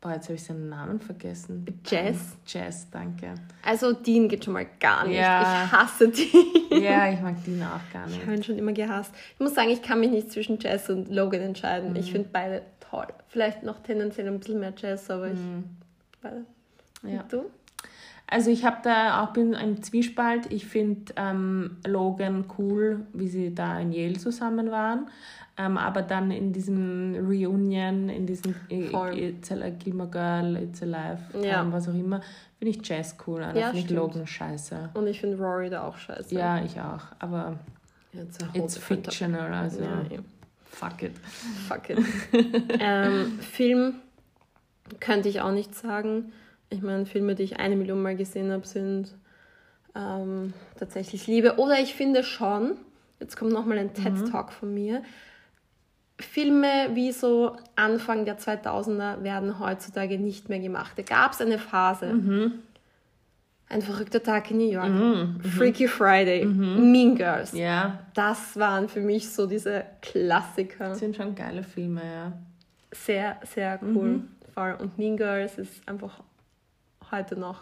[0.01, 1.65] Boah, jetzt habe ich seinen Namen vergessen.
[1.85, 2.37] Jess.
[2.47, 3.33] Jess, danke.
[3.65, 5.17] Also Dean geht schon mal gar nicht.
[5.17, 5.65] Ja.
[5.65, 6.81] Ich hasse Dean.
[6.81, 8.21] Ja, ich mag Dean auch gar Ich nicht.
[8.25, 9.13] habe ihn schon immer gehasst.
[9.33, 11.89] Ich muss sagen, ich kann mich nicht zwischen Jess und Logan entscheiden.
[11.91, 11.95] Mhm.
[11.97, 13.07] Ich finde beide toll.
[13.27, 15.65] Vielleicht noch tendenziell ein bisschen mehr Jess, aber ich Mhm.
[16.21, 16.45] beide.
[17.03, 17.21] Ja.
[17.21, 17.41] Und du?
[18.31, 20.51] Also ich habe da auch bin im Zwiespalt.
[20.51, 25.09] Ich finde ähm, Logan cool, wie sie da in Yale zusammen waren.
[25.61, 28.55] Ähm, aber dann in diesem Reunion, in diesem
[28.91, 29.19] Voll.
[29.19, 31.69] It's a Gilmore Girl, It's Alive, Ja.
[31.69, 32.21] was auch immer,
[32.57, 33.41] finde ich Jess cool.
[33.41, 33.89] Und Ja, finde ich.
[33.89, 34.91] Logan scheiße.
[34.93, 36.33] Und ich finde Rory da auch scheiße.
[36.33, 37.01] Ja, ich auch.
[37.19, 37.59] Aber
[38.13, 40.19] It's, it's fictional, also Ja, ja.
[40.63, 41.11] fuck it.
[41.67, 41.99] Fuck it.
[42.79, 43.95] ähm, Film
[45.01, 46.31] könnte ich auch nicht sagen.
[46.69, 49.13] Ich meine, Filme, die ich eine Million Mal gesehen habe, sind
[49.93, 51.57] ähm, tatsächlich Liebe.
[51.57, 52.77] Oder ich finde schon,
[53.19, 55.01] jetzt kommt nochmal ein TED-Talk von mir,
[56.19, 60.93] Filme wie so Anfang der 2000er werden heutzutage nicht mehr gemacht.
[60.97, 62.51] Da gab es eine Phase.
[63.71, 64.91] Ein verrückter Tag in New York,
[65.55, 67.51] Freaky Friday, Mean Girls.
[67.53, 72.33] Ja, Das waren für mich so diese Klassiker das sind schon geile Filme, ja.
[72.91, 74.21] sehr, sehr cool.
[74.55, 74.75] Voll.
[74.79, 76.23] Und Mean Girls ist einfach
[77.11, 77.61] heute noch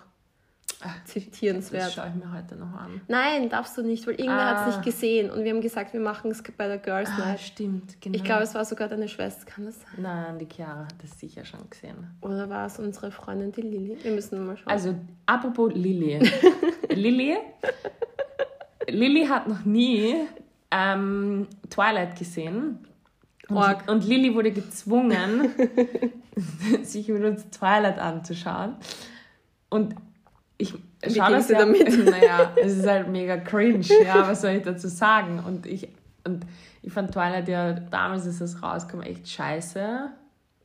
[0.80, 1.92] Das zitierenswert.
[1.92, 3.02] schaue ich mir heute noch an.
[3.08, 4.70] Nein, darfst du nicht, weil irgendwer hat Ah.
[4.70, 7.40] es nicht gesehen und wir haben gesagt, wir machen es bei der Girls Ah, Night.
[7.40, 8.16] stimmt, genau.
[8.16, 10.04] Ich glaube, es war sogar deine Schwester, kann das sein?
[10.04, 11.96] Nein, die Chiara hat das sicher schon gesehen.
[12.22, 13.98] Oder war es unsere Freundin, die Lilly?
[14.04, 14.68] Wir müssen mal schauen.
[14.72, 14.94] Also,
[15.26, 16.20] apropos Lilly.
[16.90, 17.38] Lilly,
[18.88, 20.16] Lilly hat noch nie
[20.72, 22.80] ähm, Twilight gesehen.
[23.50, 25.50] Und, und Lilly wurde gezwungen,
[26.84, 28.76] sich mit uns Twilight anzuschauen.
[29.70, 29.96] Und
[30.58, 32.06] ich Wie schaue ging das sie ja, damit?
[32.06, 35.40] Naja, es ist halt mega cringe, ja, was soll ich dazu sagen?
[35.40, 35.90] Und ich,
[36.24, 36.46] und
[36.82, 40.10] ich fand Twilight ja damals, als es rauskam, echt scheiße.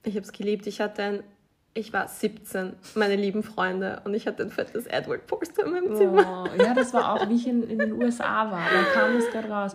[0.05, 0.67] ich habe es geliebt.
[0.67, 1.23] Ich hatte ein,
[1.75, 5.97] ich war 17, meine lieben Freunde, und ich hatte ein fettes Edward Poster in meinem
[5.97, 6.45] Zimmer.
[6.45, 8.61] Oh, ja, das war auch, wie ich in, in den USA war.
[8.61, 9.75] Da kam es gerade raus.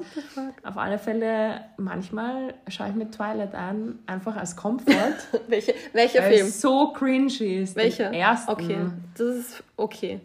[0.63, 5.15] Auf alle Fälle, manchmal schaue ich mir Twilight an, einfach als Komfort,
[5.47, 6.47] Welche, welcher weil Film?
[6.47, 7.75] es so cringe ist.
[7.75, 8.13] Welcher?
[8.13, 8.51] ersten.
[8.51, 8.77] Okay,
[9.17, 10.21] das ist okay.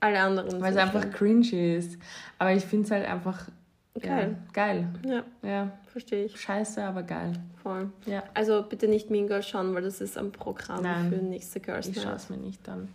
[0.00, 0.60] Alle anderen.
[0.60, 1.98] Weil es einfach cringe ist.
[2.38, 3.46] Aber ich finde es halt einfach
[4.00, 4.36] Geil.
[4.46, 4.88] Ja, geil.
[5.04, 7.32] Ja, Ja, verstehe ich scheiße, aber geil.
[7.62, 7.90] voll.
[8.06, 11.08] Ja, Also bitte nicht Mean Girls schauen, weil das ist am Programm Nein.
[11.10, 12.16] für nächste Girls ich schaue Night.
[12.16, 12.88] es mir nicht an.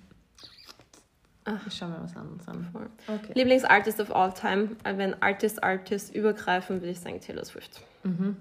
[1.44, 1.66] Ach.
[1.66, 2.68] Ich schaue mir was anderes an.
[2.72, 2.88] Voll.
[3.08, 3.32] Okay.
[3.34, 4.76] Lieblingsartist of all time.
[4.84, 7.82] Äh, Wenn Artist, Artist übergreifen, würde ich sagen Taylor Swift.
[8.04, 8.38] Mhm.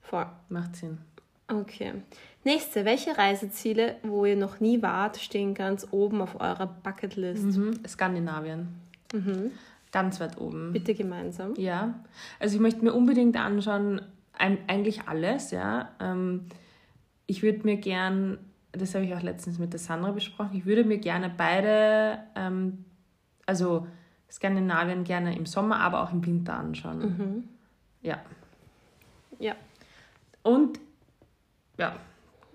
[0.00, 0.26] Voll.
[0.48, 0.98] Macht Sinn.
[1.46, 1.92] Okay.
[2.44, 7.44] Nächste, welche Reiseziele, wo ihr noch nie wart, stehen ganz oben auf eurer Bucketlist?
[7.44, 7.78] Mhm.
[7.86, 8.68] Skandinavien.
[9.12, 9.52] Mhm.
[9.92, 10.72] Ganz weit oben.
[10.72, 11.54] Bitte gemeinsam.
[11.56, 11.94] Ja.
[12.40, 14.00] Also ich möchte mir unbedingt anschauen,
[14.32, 15.90] eigentlich alles, ja.
[16.00, 16.46] Ähm,
[17.26, 18.38] ich würde mir gern,
[18.72, 22.84] das habe ich auch letztens mit der Sandra besprochen, ich würde mir gerne beide, ähm,
[23.46, 23.86] also
[24.30, 26.98] Skandinavien gerne im Sommer, aber auch im Winter anschauen.
[26.98, 27.48] Mhm.
[28.00, 28.18] Ja.
[29.38, 29.54] Ja.
[30.42, 30.80] Und
[31.78, 31.96] ja,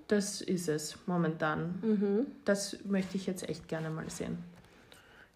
[0.08, 1.80] das ist es momentan.
[1.82, 2.28] Mhm.
[2.46, 4.40] Das möchte ich jetzt echt gerne mal sehen.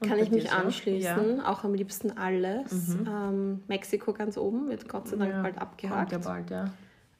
[0.01, 0.55] Und Kann ich mich so?
[0.57, 1.41] anschließen.
[1.41, 2.87] Auch am liebsten alles.
[2.87, 3.07] Mhm.
[3.07, 6.11] Ähm, Mexiko ganz oben, wird Gott sei Dank Ja, bald Ja, abgehakt.
[6.11, 6.65] kommt ja bald, ja.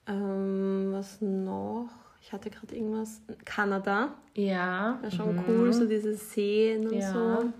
[0.07, 1.89] Ähm, was noch?
[2.23, 3.21] Ich hatte gerade irgendwas.
[3.45, 4.15] Kanada.
[4.33, 4.97] Ja.
[4.99, 5.43] War schon mhm.
[5.47, 7.13] cool, so diese Seen und Ja.
[7.13, 7.53] so.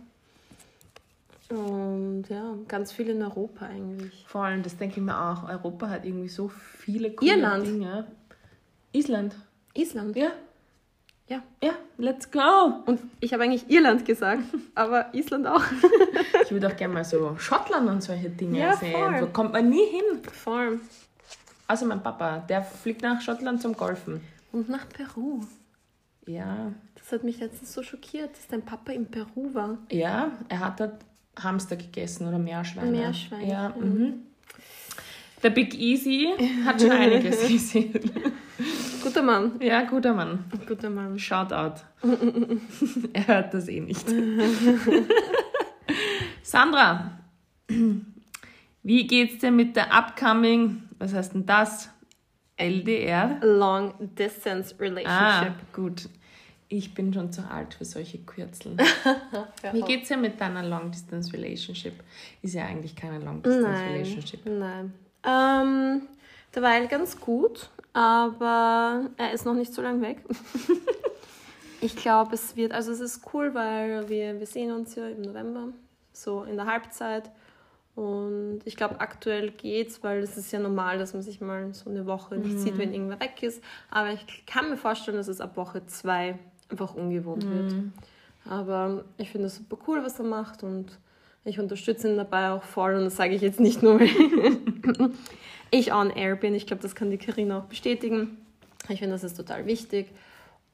[1.56, 4.26] Und ja, ganz viel in Europa eigentlich.
[4.28, 7.68] Vor allem, das denke ich mir auch, Europa hat irgendwie so viele coole Irland.
[7.68, 8.08] Dinge.
[8.94, 9.36] Island.
[9.76, 10.16] Island.
[10.16, 10.32] Ja.
[11.32, 11.42] Ja.
[11.64, 12.40] Ja, let's go.
[12.86, 14.42] Und ich habe eigentlich Irland gesagt,
[14.76, 15.64] aber Island auch.
[16.44, 18.92] Ich würde auch gerne mal so Schottland und solche Dinge Ja, sehen.
[18.94, 19.22] voll.
[19.22, 20.22] Wo kommt man nie hin?
[20.32, 20.80] Voll.
[21.68, 24.20] Außer mein Papa, der fliegt nach Schottland zum Golfen.
[24.52, 25.40] Und nach Peru.
[26.28, 26.74] Ja.
[26.96, 29.78] Das hat mich letztens so schockiert, dass dein Papa in Peru war.
[29.90, 31.06] Ja, er hat dort
[31.42, 32.92] Hamster gegessen oder Meerschweine.
[32.92, 33.70] Meerschweine, Ja.
[33.70, 33.76] ja.
[33.80, 34.24] Mhm.
[35.44, 36.30] Der Big Easy
[36.66, 37.94] hat schon einiges gesehen.
[39.04, 39.54] Guter Mann.
[39.60, 40.46] Ja, guter Mann.
[40.68, 41.18] Guter Mann.
[41.18, 41.82] Shoutout.
[43.14, 44.06] er hört das eh nicht.
[46.44, 47.12] Sandra,
[48.84, 51.90] wie geht's dir mit der upcoming, was heißt denn das?
[52.58, 53.40] LDR?
[53.42, 55.74] Long Distance Ah, Relationship.
[55.74, 56.10] gut.
[56.70, 58.78] Ich bin schon zu alt für solche Kürzel.
[59.04, 61.96] Hör Wie geht's dir mit deiner Long Distance Relationship?
[62.42, 63.92] Ist ja eigentlich keine Long Distance Nein.
[63.94, 64.46] Relationship.
[64.46, 64.94] Nein.
[65.24, 66.08] Ähm,
[66.56, 70.24] derweil ganz gut, aber er ist noch nicht so lang weg.
[71.82, 75.22] ich glaube, es wird, also es ist cool, weil wir, wir sehen uns ja im
[75.22, 75.68] November,
[76.14, 77.32] so in der Halbzeit.
[77.96, 81.90] Und ich glaube, aktuell geht's, weil es ist ja normal, dass man sich mal so
[81.90, 83.62] eine Woche nicht sieht, wenn irgendwer weg ist.
[83.90, 87.74] Aber ich kann mir vorstellen, dass es ab Woche zwei einfach ungewohnt wird.
[88.46, 90.98] Aber ich finde es super cool, was er macht und
[91.44, 92.96] ich unterstütze ihn dabei auch voll.
[92.96, 94.10] Und das sage ich jetzt nicht nur, weil
[95.72, 96.54] ich on air bin.
[96.54, 98.38] Ich glaube, das kann die Karina auch bestätigen.
[98.90, 100.12] Ich finde, das ist total wichtig.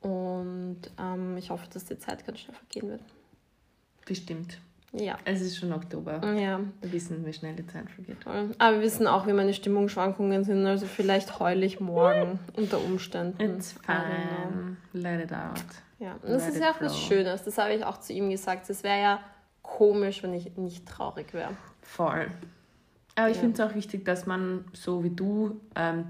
[0.01, 3.01] Und ähm, ich hoffe, dass die Zeit ganz schnell vergehen wird.
[4.06, 4.60] Bestimmt.
[4.93, 5.17] Ja.
[5.25, 6.21] Es ist schon Oktober.
[6.36, 8.17] Ja, Wir wissen, wie schnell die Zeit vergeht.
[8.25, 10.65] Aber wir wissen auch, wie meine Stimmungsschwankungen sind.
[10.65, 13.39] Also vielleicht heule ich morgen unter Umständen.
[13.41, 14.77] It's fine.
[14.93, 15.60] Let it out.
[15.99, 16.97] Ja, und das Let ist it ja auch was.
[16.97, 17.43] Schönes.
[17.43, 18.69] Das habe ich auch zu ihm gesagt.
[18.69, 19.19] Es wäre ja
[19.67, 21.51] komisch, wenn ich nicht traurig wäre.
[21.82, 22.32] Voll.
[23.15, 23.41] Aber ich Ja.
[23.41, 26.06] finde es auch wichtig, dass man, so wie du, ähm,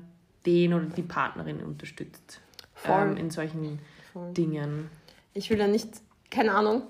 [0.46, 2.40] den oder die Partnerin unterstützt.
[2.74, 3.12] Voll.
[3.12, 3.80] Ähm, in solchen
[4.14, 4.32] Voll.
[4.34, 4.90] Dingen.
[5.34, 5.90] Ich will ja nicht,
[6.30, 6.84] keine Ahnung,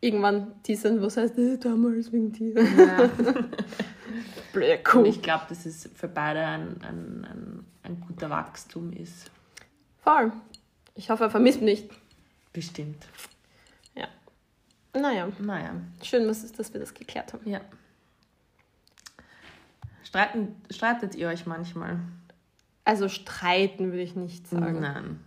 [0.00, 2.54] irgendwann teasern, was heißt, äh, damals wegen dir.
[2.62, 3.10] Ja.
[4.52, 5.06] Blöd, Und cool.
[5.06, 9.30] ich glaube, dass es für beide ein, ein, ein, ein guter Wachstum ist.
[10.02, 10.32] Voll.
[10.94, 11.90] Ich hoffe, er vermisst mich nicht.
[12.52, 13.06] Bestimmt.
[14.94, 17.48] Naja, Naja, schön, dass wir das geklärt haben.
[17.48, 17.60] ja.
[20.04, 21.98] Streiten, streitet ihr euch manchmal?
[22.84, 24.80] Also streiten würde ich nicht sagen.
[24.80, 25.20] Nein.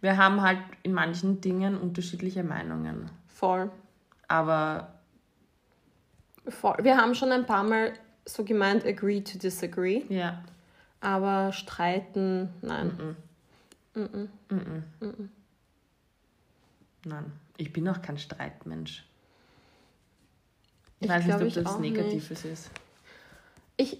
[0.00, 3.10] Wir haben halt in manchen Dingen unterschiedliche Meinungen.
[3.26, 3.70] Voll.
[4.28, 4.92] Aber
[6.46, 6.76] Voll.
[6.82, 7.92] Wir haben schon ein paar Mal
[8.24, 10.04] so gemeint, agree to disagree.
[10.08, 10.42] ja.
[11.00, 13.16] Aber streiten, nein.
[13.94, 14.28] Mhm.
[14.50, 15.30] Mhm.
[17.04, 17.32] Nein.
[17.58, 19.04] Ich bin auch kein Streitmensch.
[21.00, 22.70] Ich, Ich weiß glaub, nicht, ich ob das Negatives ist.
[23.76, 23.98] Ich,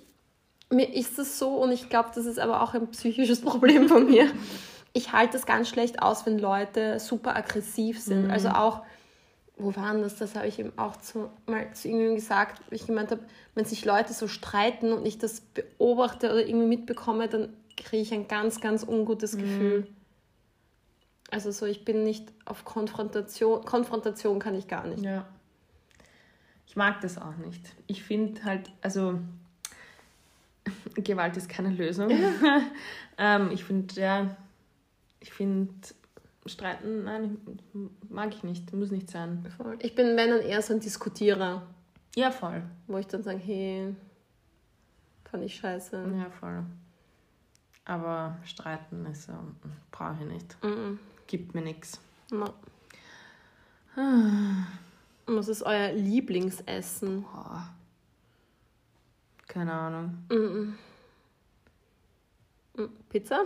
[0.71, 4.07] mir ist es so und ich glaube, das ist aber auch ein psychisches Problem von
[4.07, 4.31] mir.
[4.93, 8.25] Ich halte es ganz schlecht aus, wenn Leute super aggressiv sind.
[8.25, 8.31] Mhm.
[8.31, 8.83] Also auch,
[9.57, 10.17] wo waren das?
[10.17, 13.23] Das habe ich eben auch zu, mal zu irgendjemandem gesagt, wo ich gemeint habe,
[13.55, 18.13] wenn sich Leute so streiten und ich das beobachte oder irgendwie mitbekomme, dann kriege ich
[18.15, 19.41] ein ganz, ganz ungutes Mhm.
[19.41, 19.87] Gefühl.
[21.31, 23.65] Also so, ich bin nicht auf Konfrontation.
[23.65, 25.03] Konfrontation kann ich gar nicht.
[25.03, 25.27] Ja.
[26.67, 27.63] Ich mag das auch nicht.
[27.87, 29.19] Ich finde halt, also
[30.95, 32.11] Gewalt ist keine Lösung.
[33.19, 34.37] ähm, ich finde, ja,
[35.21, 35.73] ich finde
[36.47, 37.39] Streiten, nein,
[38.09, 39.47] mag ich nicht, muss nicht sein.
[39.57, 39.79] Voll.
[39.81, 41.63] Ich bin, wenn dann eher so ein Diskutierer.
[42.15, 42.63] Ja, voll.
[42.87, 43.95] wo ich dann sage, hey,
[45.31, 46.05] fand ich scheiße.
[46.19, 46.65] Ja, voll.
[47.85, 49.33] Aber streiten ist so,
[49.91, 50.65] brauche ich nicht.
[50.65, 50.99] Mhm.
[51.29, 52.01] Gibt mir nichts.
[52.33, 52.53] No.
[53.95, 54.67] Und
[55.27, 57.23] Was ist euer Lieblingsessen?
[57.23, 57.69] Boah.
[59.47, 60.19] Keine Ahnung.
[60.31, 60.75] Mhm.
[62.77, 63.45] Hm, Pizza?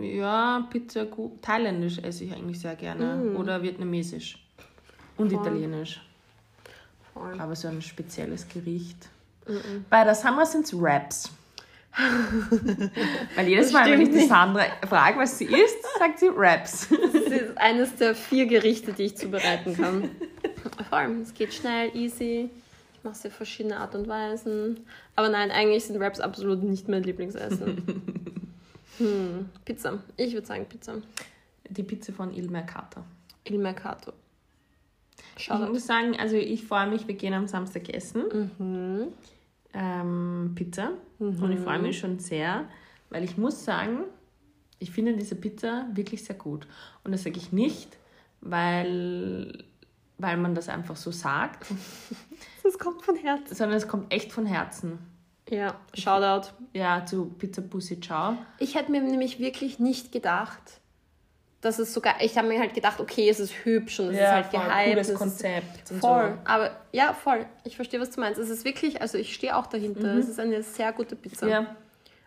[0.00, 1.42] Ja, Pizza gut.
[1.42, 3.34] Thailändisch esse ich eigentlich sehr gerne.
[3.36, 4.44] Oder vietnamesisch.
[5.16, 5.40] Und Voll.
[5.40, 6.00] italienisch.
[7.12, 7.38] Voll.
[7.40, 9.08] Aber so ein spezielles Gericht.
[9.90, 11.30] Bei der Summer sind es Wraps.
[13.36, 14.26] Weil jedes Mal, wenn ich die.
[14.26, 16.88] Sandra frage, was sie isst, sagt sie Wraps.
[16.88, 20.10] Das ist eines der vier Gerichte, die ich zubereiten kann.
[20.88, 22.48] Vor allem, es geht schnell, easy.
[22.94, 24.80] Ich mache es auf verschiedene Art und Weisen.
[25.16, 28.02] Aber nein, eigentlich sind Wraps absolut nicht mein Lieblingsessen.
[28.98, 30.02] Hm, Pizza.
[30.18, 30.96] Ich würde sagen Pizza.
[31.68, 33.02] Die Pizza von Il Mercato.
[33.44, 34.12] Il Mercato.
[35.36, 35.72] Ich Shoutout.
[35.72, 38.50] muss sagen, also ich freue mich, wir gehen am Samstag essen.
[38.58, 39.08] Mhm.
[39.72, 40.92] Ähm, Pizza.
[41.28, 42.64] Und ich freue mich schon sehr,
[43.10, 44.04] weil ich muss sagen,
[44.78, 46.66] ich finde diese Pizza wirklich sehr gut.
[47.04, 47.96] Und das sage ich nicht,
[48.40, 49.64] weil,
[50.18, 51.66] weil man das einfach so sagt,
[52.62, 53.54] Das kommt von Herzen.
[53.54, 54.98] sondern es kommt echt von Herzen.
[55.48, 56.48] Ja, Shoutout.
[56.72, 58.36] Ja, zu Pizza Pussy Ciao.
[58.58, 60.80] Ich hätte mir nämlich wirklich nicht gedacht,
[61.62, 62.20] dass es sogar.
[62.20, 64.84] Ich habe mir halt gedacht, okay, es ist hübsch und es ist halt gehypt.
[64.90, 65.90] cooles Konzept.
[65.90, 67.46] und Voll, aber ja, voll.
[67.64, 68.38] Ich verstehe, was du meinst.
[68.38, 70.12] Es ist wirklich, also ich stehe auch dahinter.
[70.12, 70.18] Mhm.
[70.18, 71.46] Es ist eine sehr gute Pizza.
[71.46, 71.50] So.
[71.50, 71.66] Ja,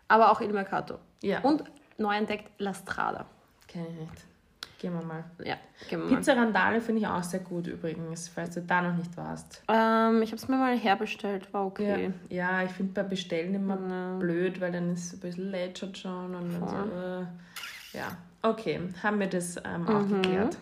[0.08, 0.98] Aber auch Il Mercato.
[1.22, 1.40] ja.
[1.42, 1.62] Und
[1.98, 3.26] neu entdeckt La Strada.
[3.68, 4.12] Kenn ich nicht.
[4.78, 5.24] Gehen wir mal.
[5.42, 5.56] Ja,
[5.88, 6.16] gehen wir mal.
[6.16, 9.62] Pizza Randale finde ich auch sehr gut übrigens, falls du da noch nicht warst.
[9.68, 12.12] Ähm, ich habe es mir mal herbestellt, war okay.
[12.28, 14.18] Ja, ja ich finde bei Bestellen immer Ja.
[14.18, 17.26] blöd, weil dann ist es ein bisschen lätschert schon und dann so, Voll.
[17.94, 18.08] äh, ja.
[18.42, 20.22] Okay, haben wir das ähm, auch Mhm.
[20.22, 20.56] geklärt.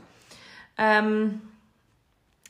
[0.78, 1.42] Ähm,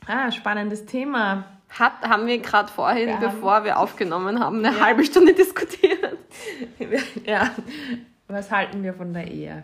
[0.07, 1.45] ah, spannendes Thema.
[1.69, 6.17] Hat, haben wir gerade vorhin, Wir haben- bevor wir aufgenommen haben, eine halbe Stunde diskutiert.
[7.25, 7.51] ja,
[8.27, 9.63] was halten wir von der Ehe?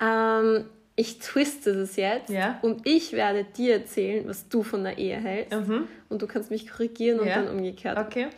[0.00, 2.58] Ähm, ich twiste es jetzt Ja.
[2.62, 5.52] und ich werde dir erzählen, was du von der Ehe hältst.
[5.68, 5.88] Mhm.
[6.08, 7.36] Und du kannst mich korrigieren und Ja.
[7.36, 7.98] dann umgekehrt.
[7.98, 8.28] Okay.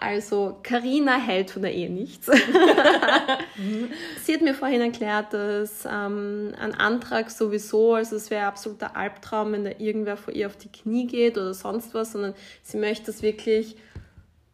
[0.00, 2.26] Also, Karina hält von der Ehe nichts.
[4.24, 9.52] Sie hat mir vorhin erklärt, dass ähm, ein Antrag sowieso, also es wäre absoluter Albtraum,
[9.52, 12.32] wenn da irgendwer vor ihr auf die Knie geht oder sonst was, sondern
[12.62, 13.76] sie möchte es wirklich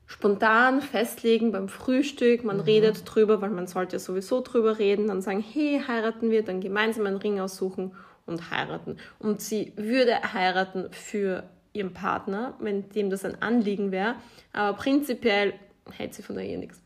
[0.06, 2.42] spontan festlegen beim Frühstück.
[2.42, 6.44] Man redet drüber, weil man sollte ja sowieso drüber reden, dann sagen, hey, heiraten wir,
[6.44, 7.92] dann gemeinsam einen Ring aussuchen
[8.26, 8.96] und heiraten.
[9.20, 11.44] Und sie würde heiraten für
[11.76, 14.14] ihren Partner, wenn dem das ein Anliegen wäre.
[14.52, 15.54] Aber prinzipiell
[15.92, 16.80] hält sie von der Ehe nichts.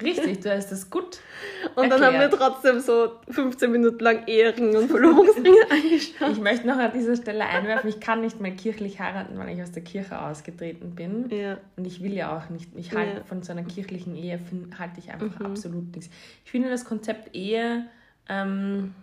[0.00, 1.18] Richtig, du hast das gut.
[1.74, 2.34] Und dann haben wir Erklärt.
[2.40, 6.30] trotzdem so 15 Minuten lang Ehering und Verlobungsringe angeschaut.
[6.30, 9.62] Ich möchte noch an dieser Stelle einwerfen, ich kann nicht mehr kirchlich heiraten, weil ich
[9.62, 11.28] aus der Kirche ausgetreten bin.
[11.30, 11.58] Ja.
[11.76, 12.70] Und ich will ja auch nicht.
[12.76, 13.20] Ich halte Ja.
[13.20, 13.24] Mhm.
[13.24, 14.38] von so einer kirchlichen Ehe
[14.78, 16.08] halte ich einfach absolut nichts.
[16.44, 17.86] Ich finde das Konzept Ehe,
[18.28, 18.94] ähm,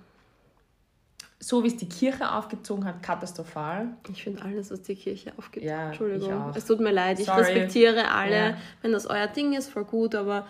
[1.39, 3.87] so wie es die Kirche aufgezogen hat, katastrophal.
[4.09, 5.65] Ich finde alles, was die Kirche aufgibt.
[5.65, 6.49] Ja, Entschuldigung.
[6.51, 6.57] ich.
[6.57, 7.19] Es tut mir leid.
[7.19, 7.41] Ich Sorry.
[7.41, 8.49] respektiere alle.
[8.49, 8.57] Ja.
[8.81, 10.45] Wenn das euer Ding ist, voll gut, aber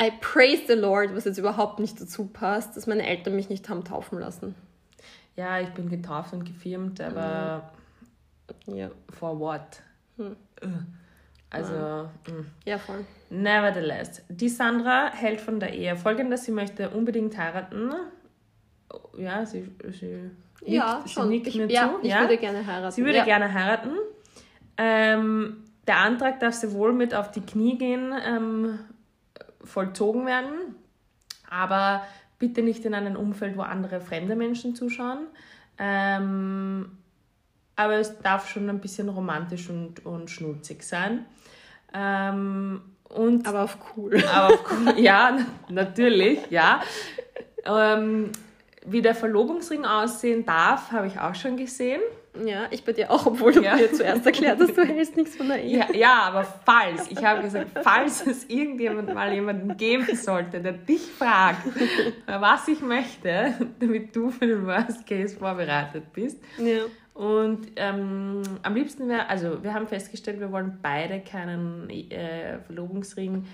[0.00, 3.68] I praise the Lord, was jetzt überhaupt nicht dazu passt, dass meine Eltern mich nicht
[3.68, 4.54] haben taufen lassen.
[5.36, 7.70] Ja, ich bin getauft und gefirmt, aber
[8.66, 9.82] Ja, for what?
[10.16, 10.36] Hm.
[11.50, 12.46] Also, mm.
[12.64, 13.04] ja voll.
[13.30, 15.96] Nevertheless, die Sandra hält von der Ehe.
[15.96, 17.92] Folgendes, sie möchte unbedingt heiraten.
[19.16, 20.30] Ja, sie, sie
[20.64, 21.28] ja, nickt, sie schon.
[21.28, 21.98] nickt Ich, mir ja, zu.
[22.02, 22.20] ich ja?
[22.20, 22.92] würde gerne heiraten.
[22.92, 23.24] sie würde ja.
[23.24, 23.92] gerne heiraten.
[24.76, 28.78] Ähm, der Antrag darf sie wohl mit auf die Knie gehen ähm,
[29.64, 30.74] vollzogen werden,
[31.48, 32.02] aber
[32.38, 35.26] bitte nicht in einem Umfeld, wo andere fremde Menschen zuschauen.
[35.78, 36.98] Ähm,
[37.76, 41.24] aber es darf schon ein bisschen romantisch und, und schnulzig sein.
[41.94, 44.22] Ähm, und Aber auf cool.
[44.24, 46.80] aber ja, natürlich, ja.
[47.64, 48.30] Ähm,
[48.86, 52.00] wie der Verlobungsring aussehen darf, habe ich auch schon gesehen.
[52.44, 53.74] Ja, ich bei dir auch, obwohl du Ja.
[53.76, 55.78] mir zuerst erklärt hast, du hältst nichts von der Ehe.
[55.78, 60.72] Ja, ja, aber falls, ich habe gesagt, falls es irgendjemand mal jemanden geben sollte, der
[60.72, 61.66] dich fragt,
[62.26, 66.38] was ich möchte, damit du für den Worst Case vorbereitet bist.
[66.58, 66.82] Ja.
[67.14, 73.44] Und ähm, am liebsten wäre, also wir haben festgestellt, wir wollen beide keinen äh, Verlobungsring,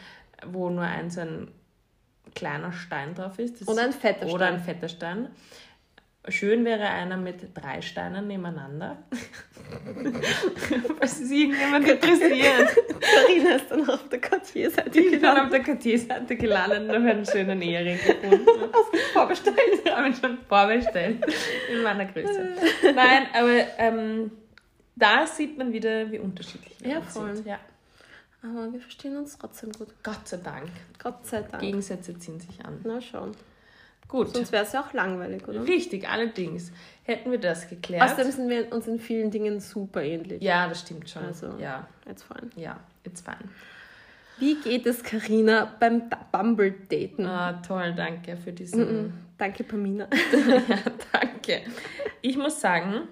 [0.47, 1.49] wo nur ein so ein
[2.37, 3.61] kleiner Stein drauf ist.
[3.61, 4.55] Das Oder ein fetter Oder Stein.
[4.55, 5.29] ein fetter Stein.
[6.29, 8.97] Schön wäre einer mit drei Steinen nebeneinander.
[11.01, 12.77] Was es irgendjemand interessiert.
[13.01, 15.45] Karina ist dann auf der Cartier-Seite Ich bin dann gelandet.
[15.45, 18.47] auf der Cartier-Seite gelandet und habe einen schönen Ehering gefunden.
[19.13, 19.57] Vorbestellt.
[19.85, 21.25] Ich habe ihn schon vorbestellt.
[21.73, 22.55] In meiner Größe.
[22.95, 24.31] Nein, aber ähm,
[24.97, 27.35] da sieht man wieder, wie unterschiedlich wir Ja, voll.
[27.37, 27.47] sind.
[27.47, 27.59] Ja,
[28.43, 29.89] Aber wir verstehen uns trotzdem gut.
[30.03, 30.69] Gott sei Dank.
[30.99, 31.61] Gott sei Dank.
[31.61, 32.81] Gegensätze ziehen sich an.
[32.85, 33.33] Na schon.
[34.09, 34.35] Gut.
[34.35, 35.67] Sonst wäre es ja auch langweilig, oder?
[35.67, 36.71] Richtig, allerdings.
[37.03, 38.03] Hätten wir das geklärt.
[38.05, 40.41] Außerdem sind wir uns in vielen Dingen super ähnlich.
[40.43, 41.25] ja, das stimmt schon.
[41.25, 41.57] Also.
[41.59, 42.51] Ja, Jetzt fein.
[42.57, 43.51] ja, it's fine.
[44.39, 47.27] Wie geht es Karina beim Bumble-Daten?
[47.27, 48.81] Ah, toll, danke für diesen.
[48.81, 49.11] Mm -mm.
[49.39, 50.09] Danke, Pamina.
[50.49, 50.63] ja,
[51.13, 51.63] danke.
[52.21, 53.09] Ich muss sagen,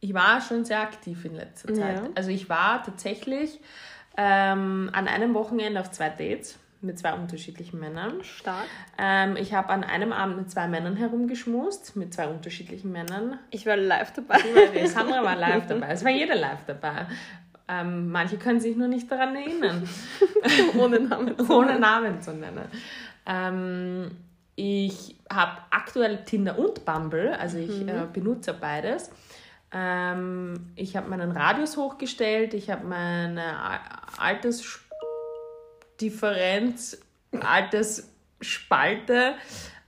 [0.00, 1.96] ich war schon sehr aktiv in letzter Zeit.
[1.98, 2.08] Ja.
[2.14, 3.60] Also ich war tatsächlich
[4.16, 8.24] ähm, an einem Wochenende auf zwei Dates mit zwei unterschiedlichen Männern.
[8.24, 8.66] Stark.
[8.96, 13.38] Ähm, ich habe an einem Abend mit zwei Männern herumgeschmust, mit zwei unterschiedlichen Männern.
[13.50, 14.38] Ich war live dabei.
[14.86, 15.88] Sandra war live dabei.
[15.88, 17.06] Es war jeder live dabei.
[17.68, 19.88] Ähm, manche können sich nur nicht daran erinnern.
[20.78, 22.64] Ohne Namen zu Ohne Namen zu nennen.
[23.26, 24.10] Ähm,
[24.56, 27.88] ich habe aktuell Tinder und Bumble, also ich mhm.
[27.88, 29.10] äh, benutze beides.
[29.72, 33.54] Ähm, ich habe meinen Radius hochgestellt, ich habe meine
[34.18, 37.00] Altersdifferenz,
[37.40, 39.34] Altersspalte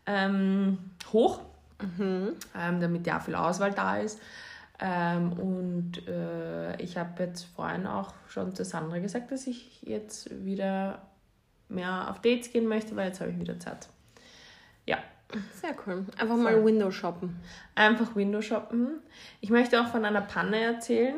[0.07, 0.79] ähm,
[1.13, 1.41] hoch,
[1.81, 2.37] mhm.
[2.57, 4.21] ähm, damit ja viel Auswahl da ist.
[4.79, 10.45] Ähm, und äh, ich habe jetzt vorhin auch schon zu Sandra gesagt, dass ich jetzt
[10.45, 11.03] wieder
[11.69, 13.89] mehr auf Dates gehen möchte, weil jetzt habe ich wieder Zeit.
[14.87, 14.99] Ja.
[15.61, 16.07] Sehr cool.
[16.19, 16.65] Einfach mal so.
[16.65, 17.37] Window shoppen.
[17.75, 19.01] Einfach Window shoppen.
[19.41, 21.17] Ich möchte auch von einer Panne erzählen,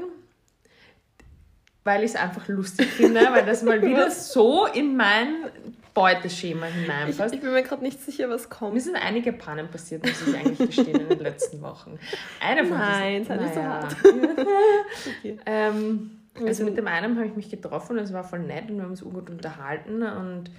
[1.85, 5.51] weil ich es einfach lustig finde, weil das mal wieder so in mein
[5.93, 7.35] Beuteschema hineinpasst.
[7.35, 8.75] Ich, ich bin mir gerade nicht sicher, was kommt.
[8.75, 11.99] Mir sind einige Pannen passiert, muss ich eigentlich gestehen, in den letzten Wochen.
[12.41, 13.53] Eine von Nein, diesen, naja.
[13.55, 13.97] so hart.
[15.19, 15.39] okay.
[15.47, 18.83] ähm, also mit dem einen habe ich mich getroffen, es war voll nett und wir
[18.83, 20.51] haben uns gut unterhalten und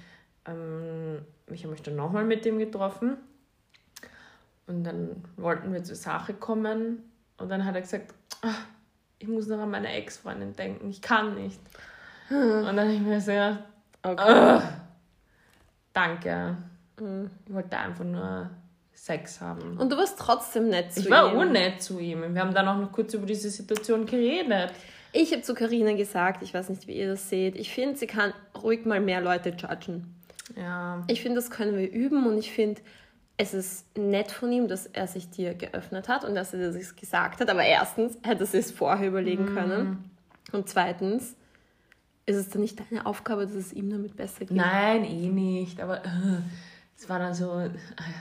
[0.46, 1.18] ähm,
[1.52, 3.18] ich habe mich dann nochmal mit dem getroffen
[4.66, 7.02] und dann wollten wir zur Sache kommen
[7.38, 8.62] und dann hat er gesagt, ach,
[9.18, 11.60] ich muss noch an meine Ex-Freundin denken, ich kann nicht.
[12.28, 13.58] Und dann habe ich mir so gedacht,
[14.02, 14.60] okay.
[15.92, 16.56] danke.
[16.98, 17.30] Mhm.
[17.46, 18.50] Ich wollte einfach nur
[18.92, 19.76] Sex haben.
[19.78, 21.04] Und du warst trotzdem nett zu ihm.
[21.04, 21.38] Ich war ihm.
[21.38, 22.34] unnett zu ihm.
[22.34, 24.72] Wir haben dann auch noch kurz über diese Situation geredet.
[25.12, 28.06] Ich habe zu Karina gesagt, ich weiß nicht, wie ihr das seht, ich finde, sie
[28.06, 30.14] kann ruhig mal mehr Leute judgen.
[30.56, 31.02] Ja.
[31.06, 32.80] Ich finde, das können wir üben und ich finde,
[33.36, 36.96] es ist nett von ihm, dass er sich dir geöffnet hat und dass er das
[36.96, 37.50] gesagt hat.
[37.50, 39.54] Aber erstens hätte er es vorher überlegen mm.
[39.54, 40.10] können.
[40.52, 41.36] Und zweitens
[42.24, 44.52] ist es dann nicht deine Aufgabe, dass es ihm damit besser geht.
[44.52, 45.80] Nein, eh nicht.
[45.80, 46.40] Aber äh,
[46.96, 47.70] es war dann so, äh,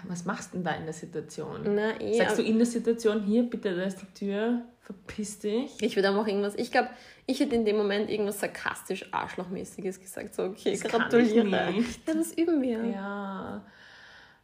[0.03, 1.61] was machst du denn da in der Situation?
[1.63, 5.81] Na, eh, Sagst du in der Situation, hier, bitte, da ist die Tür, verpiss dich.
[5.81, 6.89] Ich würde auch irgendwas, ich glaube,
[7.25, 10.35] ich hätte in dem Moment irgendwas sarkastisch Arschlochmäßiges gesagt.
[10.35, 11.47] So, okay, das gratuliere.
[11.47, 11.73] Ja,
[12.05, 12.83] das üben wir.
[12.85, 13.65] Ja.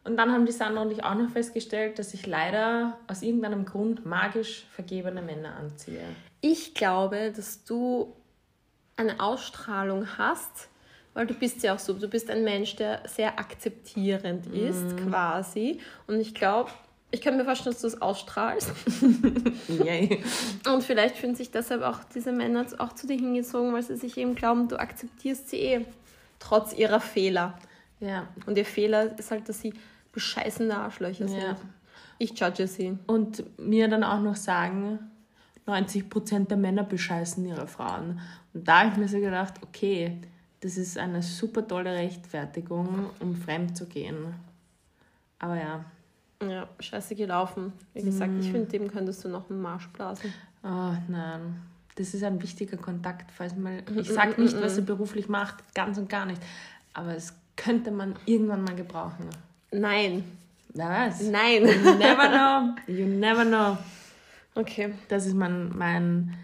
[0.04, 3.66] Und dann haben die Sandra und ich auch noch festgestellt, dass ich leider aus irgendeinem
[3.66, 6.02] Grund magisch vergebene Männer anziehe.
[6.42, 8.16] Ich glaube, dass du
[8.98, 10.70] eine Ausstrahlung hast,
[11.14, 15.10] weil du bist ja auch so, du bist ein Mensch, der sehr akzeptierend ist, mm.
[15.10, 15.80] quasi.
[16.08, 16.72] Und ich glaube,
[17.12, 18.72] ich kann mir vorstellen, dass du es ausstrahlst.
[20.66, 24.18] Und vielleicht fühlen sich deshalb auch diese Männer auch zu dir hingezogen, weil sie sich
[24.18, 25.86] eben glauben, du akzeptierst sie eh,
[26.40, 27.58] trotz ihrer Fehler.
[28.00, 28.28] Ja.
[28.46, 29.74] Und ihr Fehler ist halt, dass sie
[30.12, 31.42] bescheißende Arschlöcher sind.
[31.42, 31.56] Ja.
[32.18, 32.98] Ich judge sie.
[33.08, 35.00] Und mir dann auch noch sagen,
[35.68, 38.20] 90% der Männer bescheißen ihre Frauen.
[38.54, 40.18] Und da habe ich mir so gedacht, okay,
[40.60, 44.36] das ist eine super tolle Rechtfertigung, um fremd zu gehen.
[45.40, 45.86] Aber ja.
[46.48, 47.74] Ja, scheiße gelaufen.
[47.94, 48.40] Wie gesagt, mm.
[48.40, 50.34] ich finde, dem könntest du noch einen Marsch blasen.
[50.64, 51.62] Oh nein.
[51.96, 53.84] Das ist ein wichtiger Kontakt, falls mal.
[53.96, 56.42] Ich sage nicht, was er beruflich macht, ganz und gar nicht.
[56.94, 59.30] Aber es könnte man irgendwann mal gebrauchen.
[59.72, 60.24] Nein.
[60.74, 61.22] Was?
[61.22, 61.66] Nein.
[61.66, 62.76] You never know.
[62.88, 63.78] You never know.
[64.56, 64.94] Okay.
[65.08, 66.36] Das ist mein, mein,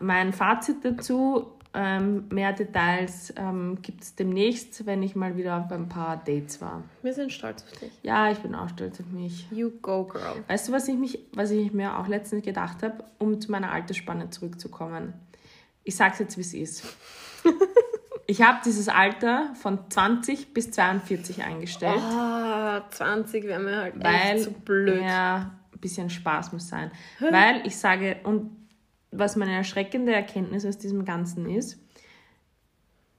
[0.00, 1.52] mein Fazit dazu.
[1.72, 6.60] Ähm, mehr Details ähm, gibt es demnächst, wenn ich mal wieder auf ein paar Dates
[6.60, 6.82] war.
[7.02, 7.92] Wir sind stolz auf dich.
[8.02, 9.46] Ja, ich bin auch stolz auf mich.
[9.52, 10.42] You go, girl.
[10.48, 13.70] Weißt du, was ich, mich, was ich mir auch letztens gedacht habe, um zu meiner
[13.70, 15.12] Altersspanne zurückzukommen?
[15.84, 16.84] Ich sag's jetzt, wie es ist.
[18.30, 21.98] Ich habe dieses Alter von 20 bis 42 eingestellt.
[21.98, 25.02] Oh, 20 wäre mir halt weil, echt zu blöd.
[25.02, 26.92] Ja, ein bisschen Spaß muss sein.
[27.18, 28.52] weil ich sage, und
[29.10, 31.80] was meine erschreckende Erkenntnis aus diesem Ganzen ist,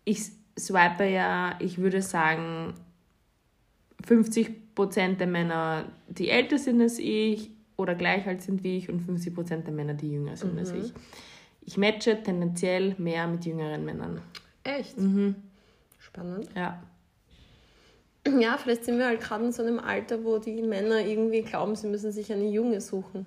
[0.06, 2.74] ich swipe ja, ich würde sagen,
[4.08, 9.02] 50% der Männer, die älter sind als ich oder gleich alt sind wie ich und
[9.02, 10.60] 50% der Männer, die jünger sind mhm.
[10.60, 10.94] als ich.
[11.64, 14.22] Ich matche tendenziell mehr mit jüngeren Männern.
[14.64, 14.98] Echt?
[14.98, 15.36] Mhm.
[16.00, 16.50] Spannend.
[16.56, 16.82] Ja.
[18.40, 21.76] Ja, vielleicht sind wir halt gerade in so einem Alter, wo die Männer irgendwie glauben,
[21.76, 23.26] sie müssen sich eine Junge suchen.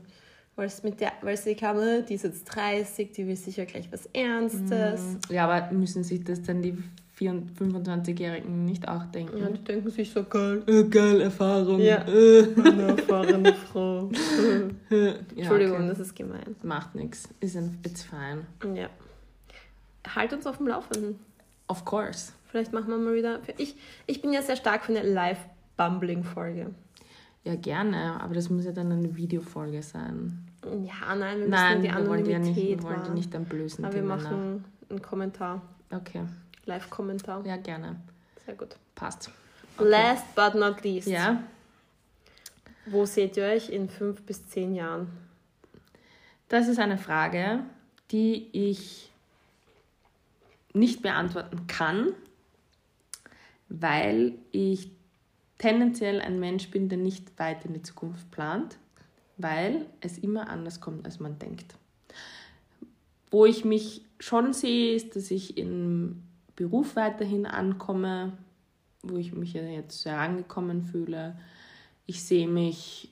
[0.57, 4.07] Weil, mit der, weil sie glauben, die ist jetzt 30, die will sicher gleich was
[4.13, 5.01] Ernstes.
[5.01, 5.35] Mhm.
[5.35, 6.79] Ja, aber müssen sich das dann die
[7.19, 9.39] 25-Jährigen nicht auch denken?
[9.39, 10.63] Ja, die denken sich so geil.
[10.69, 11.81] Äh, geil, Erfahrung.
[11.81, 12.47] Ja, äh.
[12.65, 14.11] eine erfahrene Frau.
[14.91, 15.89] ja, Entschuldigung, okay.
[15.89, 16.55] das ist gemein.
[16.63, 17.29] Macht nichts.
[17.41, 18.47] It's fine.
[18.77, 18.89] Ja.
[20.15, 21.19] Halt uns auf dem Laufenden.
[21.69, 22.33] Of course.
[22.47, 23.41] Vielleicht machen wir mal wieder.
[23.57, 23.77] Ich,
[24.07, 26.71] ich bin ja sehr stark für eine Live-Bumbling-Folge.
[27.45, 30.47] Ja, gerne, aber das muss ja dann eine Videofolge sein.
[30.65, 33.11] Ja, nein, wir müssen Nein, die wir wollen Anonymität die ja nicht, wir wollen die
[33.11, 33.85] nicht entblößen.
[33.85, 34.23] Aber die wir Männer.
[34.23, 35.63] machen einen Kommentar.
[35.91, 36.23] Okay,
[36.65, 37.45] Live-Kommentar.
[37.45, 37.97] ja, gerne.
[38.47, 38.77] Sehr gut.
[38.95, 39.31] Passt.
[39.79, 41.09] Last but not least.
[41.09, 41.43] Ja,
[42.87, 45.09] Wo seht ihr euch in fünf bis zehn Jahren?
[46.49, 47.61] das ist eine Frage,
[48.13, 49.11] die ich
[50.75, 52.13] nicht beantworten kann,
[53.69, 54.91] weil ich
[55.57, 58.77] tendenziell ein Mensch bin, der nicht weit in die Zukunft plant,
[59.37, 61.77] weil es immer anders kommt, als man denkt.
[63.31, 66.23] Wo ich mich schon sehe, ist, dass ich im
[66.57, 68.33] Beruf weiterhin ankomme,
[69.03, 71.39] wo ich mich jetzt sehr angekommen fühle.
[72.07, 73.11] Ich sehe mich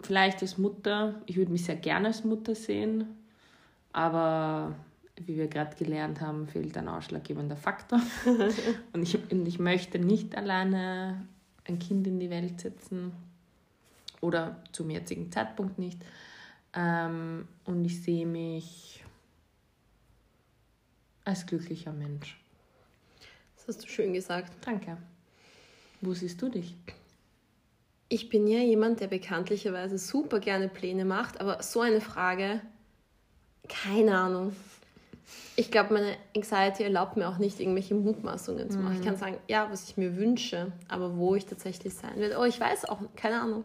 [0.00, 3.06] vielleicht als Mutter, ich würde mich sehr gerne als Mutter sehen,
[3.92, 4.74] aber
[5.16, 8.00] wie wir gerade gelernt haben, fehlt ein ausschlaggebender Faktor.
[8.92, 11.26] und, ich, und ich möchte nicht alleine
[11.64, 13.12] ein Kind in die Welt setzen
[14.20, 16.04] oder zum jetzigen Zeitpunkt nicht.
[16.74, 19.02] Ähm, und ich sehe mich
[21.24, 22.38] als glücklicher Mensch.
[23.56, 24.52] Das hast du schön gesagt.
[24.64, 24.96] Danke.
[26.00, 26.76] Wo siehst du dich?
[28.08, 32.60] Ich bin ja jemand, der bekanntlicherweise super gerne Pläne macht, aber so eine Frage,
[33.68, 34.54] keine Ahnung.
[35.56, 38.94] Ich glaube, meine Anxiety erlaubt mir auch nicht, irgendwelche Mutmaßungen zu machen.
[38.94, 39.04] Ich Mhm.
[39.04, 42.38] kann sagen, ja, was ich mir wünsche, aber wo ich tatsächlich sein werde.
[42.38, 43.64] Oh, ich weiß auch, keine Ahnung.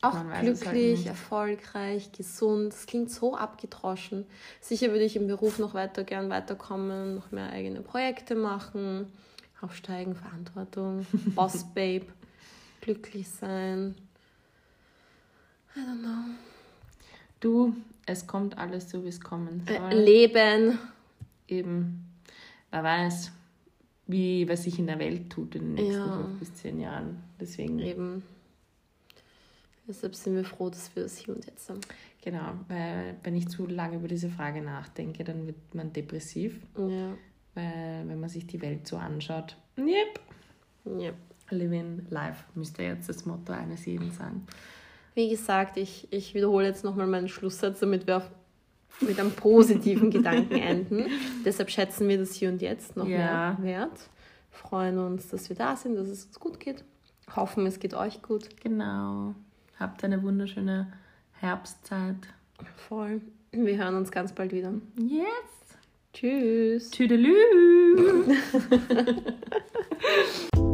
[0.00, 1.06] Auch halt glücklich, nicht.
[1.08, 2.72] erfolgreich, gesund.
[2.72, 4.26] Das klingt so abgedroschen.
[4.60, 9.12] Sicher würde ich im Beruf noch weiter gern weiterkommen, noch mehr eigene Projekte machen,
[9.60, 12.06] aufsteigen, Verantwortung, Boss Babe,
[12.80, 13.96] glücklich sein.
[15.76, 16.34] I don't know.
[17.40, 17.74] Du,
[18.06, 19.76] es kommt alles so, wie es kommen soll.
[19.76, 20.78] Äh, Leben.
[21.46, 22.04] Eben,
[22.70, 23.32] wer weiß,
[24.06, 26.16] wie, was sich in der Welt tut in den nächsten Ja.
[26.22, 27.22] fünf bis zehn Jahren.
[27.40, 28.22] Deswegen, Eben.
[29.86, 31.80] Deshalb sind wir froh, dass wir das hier und jetzt haben.
[32.22, 37.14] genau, weil wenn ich zu lange über diese Frage nachdenke, dann wird man depressiv, Ja.
[37.54, 40.20] weil wenn man sich die Welt so anschaut, yep,
[40.84, 41.12] ja.
[41.50, 44.46] living life müsste jetzt das Motto eines jeden sein.
[45.18, 48.30] Wie gesagt, ich, ich wiederhole jetzt nochmal meinen Schlusssatz, damit wir auf,
[49.00, 51.06] mit einem positiven Gedanken enden.
[51.44, 53.56] Deshalb schätzen wir das hier und jetzt noch Ja.
[53.58, 53.98] mehr wert.
[54.52, 56.84] Freuen uns, dass wir da sind, dass es uns gut geht.
[57.34, 58.60] Hoffen, es geht euch gut.
[58.62, 59.34] Genau.
[59.80, 60.92] Habt eine wunderschöne
[61.32, 62.14] Herbstzeit.
[62.88, 63.20] Voll.
[63.50, 64.72] Wir hören uns ganz bald wieder.
[65.00, 65.26] Yes!
[66.12, 66.90] Tschüss.
[66.90, 67.34] Tüdelü!